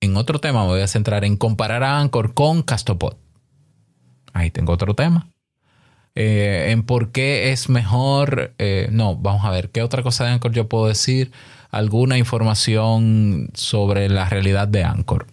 en 0.00 0.16
otro 0.16 0.38
tema, 0.38 0.62
me 0.62 0.68
voy 0.68 0.82
a 0.82 0.86
centrar 0.86 1.24
en 1.24 1.36
comparar 1.36 1.82
a 1.82 1.98
Anchor 1.98 2.32
con 2.32 2.62
Castopod. 2.62 3.16
Ahí 4.32 4.52
tengo 4.52 4.72
otro 4.72 4.94
tema. 4.94 5.29
Eh, 6.22 6.72
en 6.72 6.82
por 6.82 7.12
qué 7.12 7.50
es 7.50 7.70
mejor. 7.70 8.52
Eh, 8.58 8.88
no, 8.92 9.16
vamos 9.16 9.42
a 9.46 9.50
ver, 9.50 9.70
¿qué 9.70 9.82
otra 9.82 10.02
cosa 10.02 10.24
de 10.24 10.32
Anchor 10.32 10.52
yo 10.52 10.68
puedo 10.68 10.86
decir? 10.86 11.32
Alguna 11.70 12.18
información 12.18 13.48
sobre 13.54 14.10
la 14.10 14.28
realidad 14.28 14.68
de 14.68 14.84
Anchor. 14.84 15.26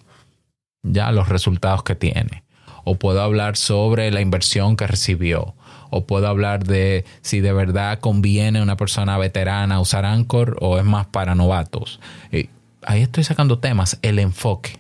Ya, 0.84 1.12
los 1.12 1.28
resultados 1.28 1.84
que 1.84 1.96
tiene. 1.96 2.46
O 2.86 2.96
puedo 2.96 3.22
hablar 3.22 3.58
sobre 3.58 4.12
la 4.12 4.22
inversión 4.22 4.78
que 4.78 4.88
recibió. 4.88 5.56
O 5.90 6.06
puedo 6.06 6.26
hablar 6.30 6.64
de 6.64 7.04
si 7.22 7.42
de 7.42 7.52
verdad 7.52 8.00
conviene 8.00 8.62
una 8.62 8.78
persona 8.78 9.18
veterana 9.18 9.82
usar 9.82 10.06
Anchor 10.06 10.56
o 10.62 10.78
es 10.78 10.86
más 10.86 11.08
para 11.08 11.36
novatos. 11.36 12.00
Eh, 12.32 12.48
ahí 12.82 13.02
estoy 13.02 13.26
sacando 13.26 13.60
temas. 13.60 14.00
El 14.04 14.20
enfoque. 14.20 14.80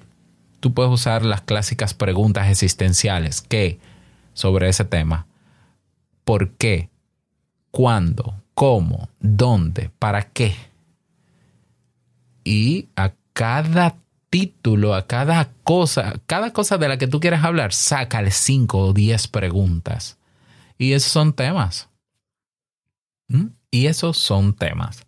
Tú 0.61 0.73
puedes 0.73 0.89
usar 0.89 1.25
las 1.25 1.41
clásicas 1.41 1.93
preguntas 1.93 2.47
existenciales. 2.49 3.41
¿Qué? 3.41 3.79
Sobre 4.33 4.69
ese 4.69 4.85
tema 4.85 5.27
por 6.27 6.49
qué, 6.57 6.89
cuándo, 7.71 8.43
cómo, 8.53 9.07
dónde, 9.21 9.91
para 9.97 10.23
qué. 10.23 10.53
Y 12.43 12.89
a 12.97 13.13
cada 13.31 13.95
título, 14.29 14.93
a 14.93 15.07
cada 15.07 15.53
cosa, 15.63 16.19
cada 16.25 16.51
cosa 16.51 16.77
de 16.77 16.89
la 16.89 16.97
que 16.97 17.07
tú 17.07 17.21
quieras 17.21 17.45
hablar, 17.45 17.71
sácale 17.71 18.31
cinco 18.31 18.87
o 18.87 18.93
diez 18.93 19.29
preguntas. 19.29 20.17
Y 20.77 20.91
esos 20.91 21.13
son 21.13 21.31
temas. 21.31 21.87
¿Mm? 23.29 23.45
Y 23.71 23.85
esos 23.85 24.17
son 24.17 24.53
temas. 24.53 25.07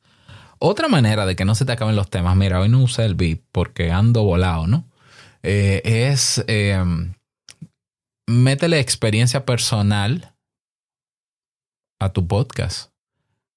Otra 0.58 0.88
manera 0.88 1.26
de 1.26 1.36
que 1.36 1.44
no 1.44 1.54
se 1.54 1.66
te 1.66 1.74
acaben 1.74 1.98
los 1.98 2.10
temas, 2.10 2.38
mira, 2.38 2.62
hoy 2.62 2.70
no 2.70 2.82
usé 2.82 3.04
el 3.04 3.16
beat 3.16 3.42
porque 3.52 3.92
ando 3.92 4.24
volado, 4.24 4.68
¿no? 4.68 4.86
Eh, 5.44 5.82
es 5.84 6.42
eh, 6.48 6.82
métele 8.26 8.80
experiencia 8.80 9.46
personal 9.46 10.29
a 12.00 12.10
tu 12.10 12.28
podcast 12.28 12.92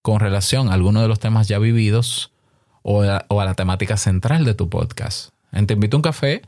con 0.03 0.19
relación 0.19 0.69
a 0.69 0.75
alguno 0.75 1.01
de 1.01 1.09
los 1.09 1.21
temas 1.21 1.49
ya 1.49 1.59
vividos 1.59 2.33
o 2.83 3.03
a, 3.03 3.25
la 3.31 3.55
temática 3.55 3.97
central 3.97 4.45
de 4.45 4.55
tu 4.55 4.69
podcast. 4.69 5.31
En 5.53 5.67
Te 5.67 5.75
invito 5.75 5.97
a 5.97 5.99
un 5.99 6.03
café, 6.03 6.43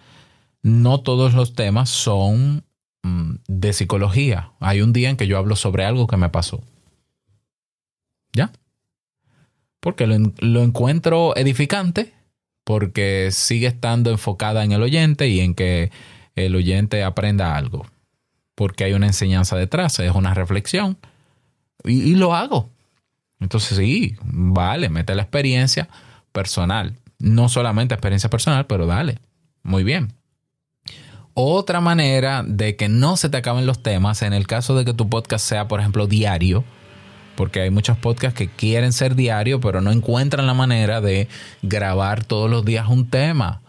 no 0.62 1.00
todos 1.00 1.34
los 1.34 1.54
temas 1.54 1.88
son 1.88 2.64
mm, 3.04 3.34
de 3.46 3.72
psicología. 3.72 4.50
Hay 4.58 4.80
un 4.82 4.92
día 4.92 5.10
en 5.10 5.16
que 5.16 5.28
yo 5.28 5.38
hablo 5.38 5.54
sobre 5.54 5.84
algo 5.84 6.08
que 6.08 6.16
me 6.16 6.28
pasó. 6.28 6.62
¿Ya? 8.32 8.50
Porque 9.78 10.08
lo, 10.08 10.16
lo 10.40 10.62
encuentro 10.62 11.36
edificante, 11.36 12.12
porque 12.64 13.28
sigue 13.30 13.68
estando 13.68 14.10
enfocada 14.10 14.64
en 14.64 14.72
el 14.72 14.82
oyente 14.82 15.28
y 15.28 15.38
en 15.38 15.54
que 15.54 15.92
el 16.34 16.56
oyente 16.56 17.04
aprenda 17.04 17.56
algo. 17.56 17.86
Porque 18.56 18.82
hay 18.82 18.94
una 18.94 19.06
enseñanza 19.06 19.56
detrás, 19.56 20.00
es 20.00 20.12
una 20.12 20.34
reflexión 20.34 20.98
y, 21.82 22.14
lo 22.14 22.34
hago. 22.34 22.70
Entonces 23.40 23.76
sí, 23.76 24.16
vale, 24.22 24.88
mete 24.88 25.14
la 25.14 25.22
experiencia 25.22 25.88
personal. 26.32 26.94
No 27.18 27.48
solamente 27.48 27.94
experiencia 27.94 28.30
personal, 28.30 28.66
pero 28.66 28.86
dale. 28.86 29.18
Muy 29.62 29.84
bien. 29.84 30.12
Otra 31.34 31.80
manera 31.80 32.44
de 32.46 32.76
que 32.76 32.88
no 32.88 33.16
se 33.16 33.28
te 33.28 33.36
acaben 33.36 33.66
los 33.66 33.82
temas, 33.82 34.22
en 34.22 34.32
el 34.32 34.46
caso 34.46 34.76
de 34.76 34.84
que 34.84 34.94
tu 34.94 35.08
podcast 35.08 35.44
sea, 35.46 35.66
por 35.66 35.80
ejemplo, 35.80 36.06
diario, 36.06 36.64
porque 37.34 37.60
hay 37.60 37.70
muchos 37.70 37.98
podcasts 37.98 38.38
que 38.38 38.48
quieren 38.48 38.92
ser 38.92 39.16
diario, 39.16 39.60
pero 39.60 39.80
no 39.80 39.90
encuentran 39.90 40.46
la 40.46 40.54
manera 40.54 41.00
de 41.00 41.28
grabar 41.62 42.24
todos 42.24 42.48
los 42.48 42.64
días 42.64 42.88
un 42.88 43.10
tema. 43.10 43.62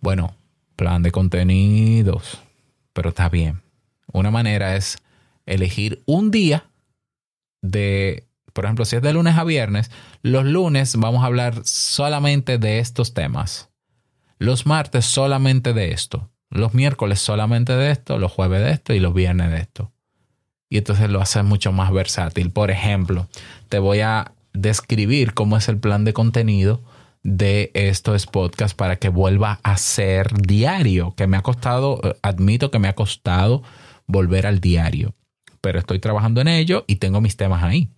Bueno, 0.00 0.34
plan 0.76 1.02
de 1.02 1.12
contenidos, 1.12 2.38
pero 2.94 3.10
está 3.10 3.28
bien. 3.28 3.60
Una 4.12 4.30
manera 4.30 4.76
es 4.76 4.96
elegir 5.44 6.02
un 6.06 6.30
día 6.30 6.69
de, 7.62 8.28
por 8.52 8.64
ejemplo, 8.64 8.84
si 8.84 8.96
es 8.96 9.02
de 9.02 9.12
lunes 9.12 9.36
a 9.36 9.44
viernes, 9.44 9.90
los 10.22 10.44
lunes 10.44 10.96
vamos 10.96 11.22
a 11.22 11.26
hablar 11.26 11.60
solamente 11.64 12.58
de 12.58 12.78
estos 12.78 13.14
temas. 13.14 13.70
Los 14.38 14.66
martes 14.66 15.04
solamente 15.04 15.72
de 15.72 15.92
esto. 15.92 16.30
Los 16.50 16.74
miércoles 16.74 17.20
solamente 17.20 17.74
de 17.74 17.90
esto, 17.90 18.18
los 18.18 18.32
jueves 18.32 18.60
de 18.60 18.72
esto 18.72 18.92
y 18.92 19.00
los 19.00 19.14
viernes 19.14 19.50
de 19.50 19.58
esto. 19.58 19.92
Y 20.68 20.78
entonces 20.78 21.10
lo 21.10 21.20
hace 21.20 21.42
mucho 21.42 21.72
más 21.72 21.92
versátil. 21.92 22.50
Por 22.50 22.70
ejemplo, 22.70 23.28
te 23.68 23.78
voy 23.78 24.00
a 24.00 24.32
describir 24.52 25.34
cómo 25.34 25.56
es 25.56 25.68
el 25.68 25.78
plan 25.78 26.04
de 26.04 26.12
contenido 26.12 26.82
de 27.22 27.70
estos 27.74 28.26
podcasts 28.26 28.74
para 28.74 28.96
que 28.96 29.10
vuelva 29.10 29.60
a 29.62 29.76
ser 29.76 30.32
diario, 30.32 31.14
que 31.16 31.26
me 31.26 31.36
ha 31.36 31.42
costado, 31.42 32.00
eh, 32.02 32.16
admito 32.22 32.70
que 32.70 32.78
me 32.78 32.88
ha 32.88 32.94
costado 32.94 33.62
volver 34.06 34.46
al 34.46 34.60
diario 34.60 35.14
pero 35.60 35.78
estoy 35.78 35.98
trabajando 35.98 36.40
en 36.40 36.48
ello 36.48 36.84
y 36.86 36.96
tengo 36.96 37.20
mis 37.20 37.36
temas 37.36 37.62
ahí. 37.62 37.90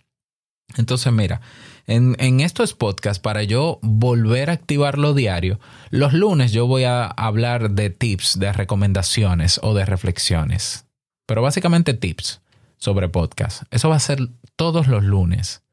Entonces, 0.77 1.11
mira, 1.11 1.41
en, 1.85 2.15
en 2.19 2.39
estos 2.39 2.73
podcasts, 2.73 3.19
para 3.19 3.43
yo 3.43 3.79
volver 3.81 4.49
a 4.49 4.53
activarlo 4.53 5.13
diario, 5.13 5.59
los 5.89 6.13
lunes 6.13 6.51
yo 6.51 6.67
voy 6.67 6.85
a 6.85 7.05
hablar 7.05 7.71
de 7.71 7.89
tips, 7.89 8.39
de 8.39 8.53
recomendaciones 8.53 9.59
o 9.61 9.73
de 9.73 9.85
reflexiones. 9.85 10.85
Pero 11.25 11.41
básicamente 11.41 11.93
tips 11.93 12.41
sobre 12.77 13.09
podcast. 13.09 13.63
Eso 13.71 13.89
va 13.89 13.95
a 13.95 13.99
ser 13.99 14.19
todos 14.55 14.87
los 14.87 15.03
lunes. 15.03 15.63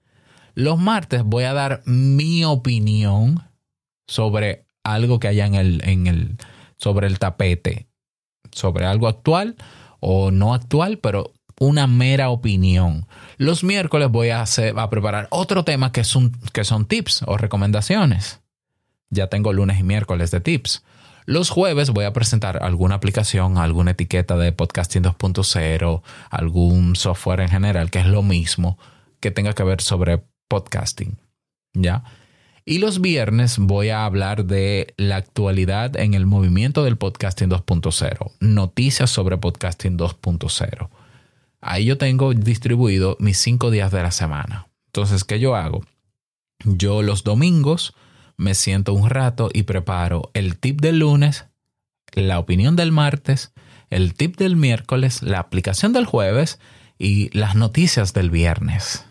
Los 0.55 0.79
martes 0.79 1.23
voy 1.25 1.45
a 1.45 1.55
dar 1.55 1.83
mi 1.87 2.45
opinión 2.45 3.43
sobre 4.07 4.67
algo 4.85 5.19
que 5.19 5.29
haya 5.29 5.47
en 5.47 5.55
el, 5.55 5.83
en 5.85 6.07
el, 6.07 6.37
sobre 6.77 7.07
el 7.07 7.19
tapete, 7.19 7.89
sobre 8.53 8.87
algo 8.87 9.09
actual 9.09 9.57
o 10.01 10.31
no 10.31 10.55
actual, 10.55 10.99
pero 10.99 11.33
una 11.61 11.87
mera 11.87 12.31
opinión. 12.31 13.07
Los 13.37 13.63
miércoles 13.63 14.09
voy 14.11 14.31
a, 14.31 14.41
hacer, 14.41 14.77
a 14.79 14.89
preparar 14.89 15.29
otro 15.31 15.63
tema 15.63 15.93
que 15.93 16.05
son, 16.05 16.33
que 16.53 16.65
son 16.65 16.87
tips 16.87 17.23
o 17.27 17.37
recomendaciones. 17.37 18.41
Ya 19.11 19.27
tengo 19.29 19.53
lunes 19.53 19.79
y 19.79 19.83
miércoles 19.83 20.31
de 20.31 20.41
tips. 20.41 20.83
Los 21.27 21.51
jueves 21.51 21.91
voy 21.91 22.07
a 22.07 22.15
presentar 22.15 22.63
alguna 22.63 22.95
aplicación, 22.95 23.59
alguna 23.59 23.91
etiqueta 23.91 24.37
de 24.37 24.53
podcasting 24.53 25.03
2.0, 25.03 26.03
algún 26.31 26.97
software 26.97 27.41
en 27.41 27.51
general 27.51 27.91
que 27.91 28.01
es 28.01 28.07
lo 28.07 28.23
mismo 28.23 28.79
que 29.21 29.31
tenga 29.31 29.53
que 29.53 29.63
ver 29.63 29.83
sobre 29.83 30.25
podcasting. 30.49 31.19
¿Ya? 31.75 32.05
Y 32.65 32.79
los 32.79 33.03
viernes 33.03 33.59
voy 33.59 33.91
a 33.91 34.07
hablar 34.07 34.47
de 34.47 34.95
la 34.97 35.17
actualidad 35.17 35.95
en 35.97 36.15
el 36.15 36.25
movimiento 36.25 36.85
del 36.85 36.97
podcasting 36.97 37.51
2.0, 37.51 38.33
noticias 38.41 39.11
sobre 39.11 39.37
podcasting 39.37 39.99
2.0. 39.99 40.89
Ahí 41.61 41.85
yo 41.85 41.99
tengo 41.99 42.33
distribuido 42.33 43.17
mis 43.21 43.39
cinco 43.39 43.71
días 43.71 43.93
de 43.93 44.03
la 44.03 44.11
semana. 44.11 44.69
Entonces, 44.87 45.25
¿qué 45.25 45.39
yo 45.39 45.57
hago? 45.57 45.85
Yo 46.65 47.03
los 47.03 47.25
domingos 47.25 47.95
me 48.37 48.55
siento 48.55 48.95
un 48.95 49.11
rato 49.11 49.51
y 49.53 49.65
preparo 49.65 50.31
el 50.35 50.59
tip 50.59 50.81
del 50.81 51.01
lunes, 51.01 51.47
la 52.13 52.39
opinión 52.39 52.77
del 52.77 52.93
martes, 52.93 53.53
el 53.91 54.15
tip 54.15 54.37
del 54.37 54.57
miércoles, 54.57 55.23
la 55.23 55.39
aplicación 55.39 55.93
del 55.93 56.07
jueves 56.07 56.59
y 56.99 57.37
las 57.37 57.55
noticias 57.55 58.15
del 58.15 58.31
viernes. 58.31 59.05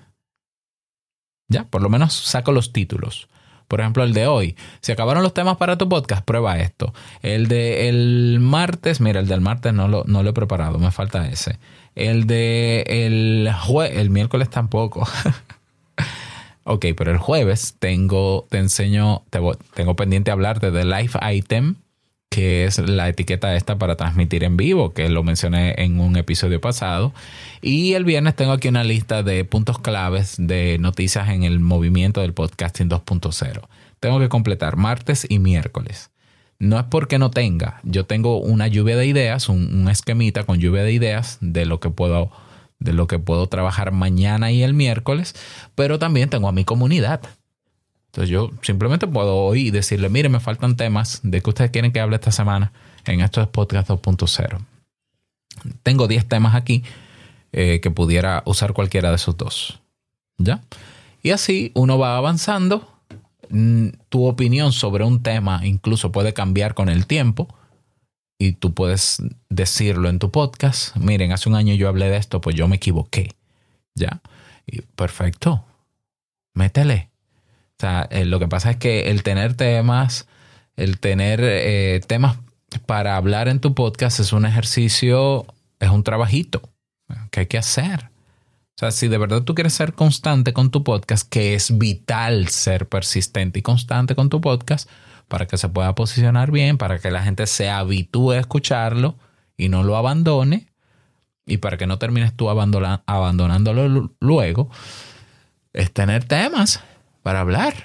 Ya, 1.47 1.65
por 1.65 1.81
lo 1.81 1.89
menos 1.89 2.13
saco 2.13 2.51
los 2.51 2.73
títulos. 2.73 3.27
Por 3.69 3.82
ejemplo, 3.82 4.03
el 4.03 4.13
de 4.13 4.25
hoy. 4.25 4.55
Si 4.82 4.91
acabaron 4.91 5.21
los 5.21 5.34
temas 5.34 5.58
para 5.58 5.77
tu 5.77 5.88
podcast, 5.88 6.25
prueba 6.25 6.58
esto. 6.58 6.91
El 7.21 7.47
de 7.47 7.88
el 7.88 8.39
martes, 8.41 8.99
mira, 8.99 9.19
el 9.19 9.27
del 9.27 9.41
martes 9.41 9.73
no 9.73 9.88
lo, 9.88 10.03
no 10.08 10.23
lo 10.23 10.32
he 10.32 10.34
preparado, 10.34 10.79
me 10.79 10.89
falta 10.89 11.27
ese. 11.27 11.60
El 11.95 12.25
de 12.25 12.84
el 12.88 13.53
jueves, 13.53 13.97
el 13.97 14.10
miércoles 14.10 14.49
tampoco. 14.49 15.08
ok, 16.63 16.88
pero 16.97 17.12
el 17.12 17.19
jueves 17.19 17.75
tengo, 17.77 18.47
te 18.49 18.58
enseño, 18.58 19.21
tengo 19.29 19.95
pendiente 19.95 20.32
hablarte 20.32 20.71
de 20.71 20.84
Life 20.84 21.19
Item, 21.32 21.75
que 22.29 22.65
es 22.65 22.77
la 22.77 23.09
etiqueta 23.09 23.55
esta 23.55 23.77
para 23.77 23.95
transmitir 23.95 24.43
en 24.43 24.55
vivo, 24.55 24.93
que 24.93 25.09
lo 25.09 25.23
mencioné 25.23 25.73
en 25.77 25.99
un 25.99 26.15
episodio 26.15 26.61
pasado. 26.61 27.13
Y 27.61 27.93
el 27.93 28.05
viernes 28.05 28.35
tengo 28.35 28.51
aquí 28.51 28.67
una 28.67 28.83
lista 28.83 29.23
de 29.23 29.43
puntos 29.45 29.79
claves 29.79 30.35
de 30.37 30.77
noticias 30.79 31.29
en 31.29 31.43
el 31.43 31.59
movimiento 31.59 32.21
del 32.21 32.33
podcasting 32.33 32.89
2.0. 32.89 33.67
Tengo 33.99 34.19
que 34.19 34.29
completar 34.29 34.77
martes 34.77 35.25
y 35.27 35.39
miércoles. 35.39 36.11
No 36.59 36.77
es 36.77 36.85
porque 36.85 37.19
no 37.19 37.31
tenga, 37.31 37.79
yo 37.83 38.05
tengo 38.05 38.37
una 38.37 38.67
lluvia 38.67 38.97
de 38.97 39.07
ideas, 39.07 39.47
un, 39.47 39.87
esquemita 39.89 40.43
con 40.43 40.59
lluvia 40.59 40.83
de 40.83 40.91
ideas 40.91 41.37
de 41.39 41.65
lo 41.65 41.79
que 41.79 41.89
puedo 41.89 42.31
de 42.79 42.93
lo 42.93 43.07
que 43.07 43.19
puedo 43.19 43.47
trabajar 43.47 43.91
mañana 43.91 44.51
y 44.51 44.63
el 44.63 44.73
miércoles, 44.73 45.35
pero 45.75 45.99
también 45.99 46.29
tengo 46.29 46.47
a 46.47 46.53
mi 46.53 46.63
comunidad. 46.63 47.21
Entonces 48.09 48.29
yo 48.29 48.49
simplemente 48.63 49.05
puedo 49.05 49.37
hoy 49.37 49.69
decirle, 49.69 50.09
mire, 50.09 50.29
me 50.29 50.39
faltan 50.39 50.75
temas 50.75 51.19
de 51.21 51.41
que 51.41 51.49
ustedes 51.49 51.69
quieren 51.69 51.91
que 51.91 51.99
hable 51.99 52.15
esta 52.15 52.31
semana 52.31 52.71
en 53.05 53.21
estos 53.21 53.47
podcast 53.49 53.87
2.0. 53.89 54.59
Tengo 55.83 56.07
10 56.07 56.27
temas 56.27 56.55
aquí 56.55 56.83
eh, 57.51 57.79
que 57.81 57.91
pudiera 57.91 58.41
usar 58.45 58.73
cualquiera 58.73 59.09
de 59.09 59.15
esos 59.15 59.37
dos. 59.37 59.79
¿Ya? 60.39 60.61
Y 61.21 61.31
así 61.31 61.71
uno 61.75 61.99
va 61.99 62.17
avanzando. 62.17 62.91
Mm, 63.49 63.89
tu 64.09 64.25
opinión 64.25 64.71
sobre 64.71 65.03
un 65.03 65.21
tema 65.21 65.61
incluso 65.63 66.11
puede 66.11 66.33
cambiar 66.33 66.75
con 66.75 66.87
el 66.89 67.07
tiempo 67.07 67.47
y 68.39 68.53
tú 68.53 68.73
puedes 68.73 69.21
decirlo 69.49 70.09
en 70.09 70.17
tu 70.17 70.31
podcast. 70.31 70.95
Miren, 70.95 71.31
hace 71.31 71.49
un 71.49 71.55
año 71.55 71.75
yo 71.75 71.89
hablé 71.89 72.09
de 72.09 72.17
esto, 72.17 72.41
pues 72.41 72.55
yo 72.55 72.67
me 72.67 72.77
equivoqué. 72.77 73.35
¿Ya? 73.93 74.21
Y 74.65 74.81
perfecto. 74.81 75.63
Métele. 76.55 77.08
O 77.79 77.81
sea, 77.81 78.09
eh, 78.11 78.25
lo 78.25 78.39
que 78.39 78.49
pasa 78.49 78.71
es 78.71 78.77
que 78.77 79.09
el 79.09 79.23
tener 79.23 79.53
temas, 79.53 80.27
el 80.75 80.99
tener 80.99 81.39
eh, 81.41 82.01
temas 82.05 82.37
para 82.85 83.15
hablar 83.15 83.47
en 83.47 83.61
tu 83.61 83.73
podcast 83.73 84.19
es 84.19 84.33
un 84.33 84.45
ejercicio, 84.45 85.45
es 85.79 85.89
un 85.89 86.03
trabajito 86.03 86.61
que 87.31 87.39
hay 87.39 87.45
que 87.45 87.57
hacer. 87.57 88.09
O 88.75 88.79
sea, 88.79 88.91
si 88.91 89.07
de 89.07 89.17
verdad 89.17 89.43
tú 89.43 89.55
quieres 89.55 89.73
ser 89.75 89.93
constante 89.93 90.51
con 90.51 90.71
tu 90.71 90.83
podcast, 90.83 91.29
que 91.29 91.53
es 91.53 91.77
vital 91.77 92.49
ser 92.49 92.89
persistente 92.89 93.59
y 93.59 93.61
constante 93.61 94.13
con 94.13 94.27
tu 94.27 94.41
podcast 94.41 94.89
para 95.29 95.47
que 95.47 95.57
se 95.57 95.69
pueda 95.69 95.95
posicionar 95.95 96.51
bien, 96.51 96.77
para 96.77 96.99
que 96.99 97.11
la 97.11 97.23
gente 97.23 97.47
se 97.47 97.69
habitúe 97.69 98.31
a 98.31 98.39
escucharlo 98.39 99.15
y 99.55 99.69
no 99.69 99.83
lo 99.83 99.95
abandone, 99.95 100.67
y 101.45 101.57
para 101.57 101.77
que 101.77 101.87
no 101.87 101.97
termines 101.97 102.35
tú 102.35 102.49
abandonándolo 102.49 104.11
luego, 104.19 104.69
es 105.71 105.93
tener 105.93 106.25
temas 106.25 106.83
para 107.29 107.41
hablar. 107.41 107.75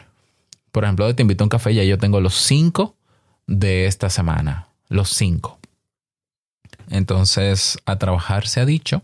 Por 0.73 0.85
ejemplo, 0.85 1.15
Te 1.15 1.21
invito 1.21 1.45
a 1.45 1.47
un 1.47 1.51
café, 1.51 1.75
ya 1.75 1.85
yo 1.85 1.99
tengo 1.99 2.19
los 2.19 2.35
cinco 2.35 2.97
de 3.47 3.85
esta 3.85 4.09
semana. 4.09 4.69
Los 4.89 5.11
cinco. 5.11 5.59
Entonces, 6.89 7.77
a 7.85 7.99
trabajar 7.99 8.47
se 8.47 8.61
ha 8.61 8.65
dicho. 8.65 9.03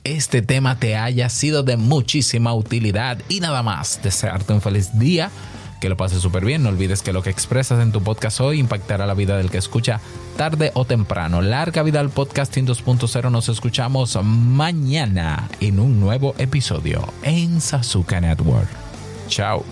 este 0.04 0.42
tema 0.42 0.78
te 0.78 0.96
haya 0.96 1.28
sido 1.28 1.62
de 1.62 1.76
muchísima 1.76 2.54
utilidad 2.54 3.18
y 3.28 3.40
nada 3.40 3.62
más. 3.62 4.00
Desearte 4.02 4.52
un 4.52 4.60
feliz 4.60 4.98
día, 4.98 5.30
que 5.80 5.88
lo 5.88 5.96
pases 5.96 6.20
súper 6.20 6.44
bien. 6.44 6.62
No 6.62 6.70
olvides 6.70 7.02
que 7.02 7.12
lo 7.12 7.22
que 7.22 7.30
expresas 7.30 7.82
en 7.82 7.92
tu 7.92 8.02
podcast 8.02 8.40
hoy 8.40 8.58
impactará 8.58 9.06
la 9.06 9.14
vida 9.14 9.36
del 9.36 9.50
que 9.50 9.58
escucha 9.58 10.00
tarde 10.36 10.70
o 10.74 10.86
temprano. 10.86 11.42
Larga 11.42 11.82
vida 11.82 12.00
al 12.00 12.10
podcasting 12.10 12.66
2.0. 12.66 13.30
Nos 13.30 13.48
escuchamos 13.48 14.18
mañana 14.22 15.48
en 15.60 15.80
un 15.80 16.00
nuevo 16.00 16.34
episodio 16.38 17.06
en 17.22 17.60
Sasuka 17.60 18.20
Network. 18.20 18.68
Chao. 19.28 19.64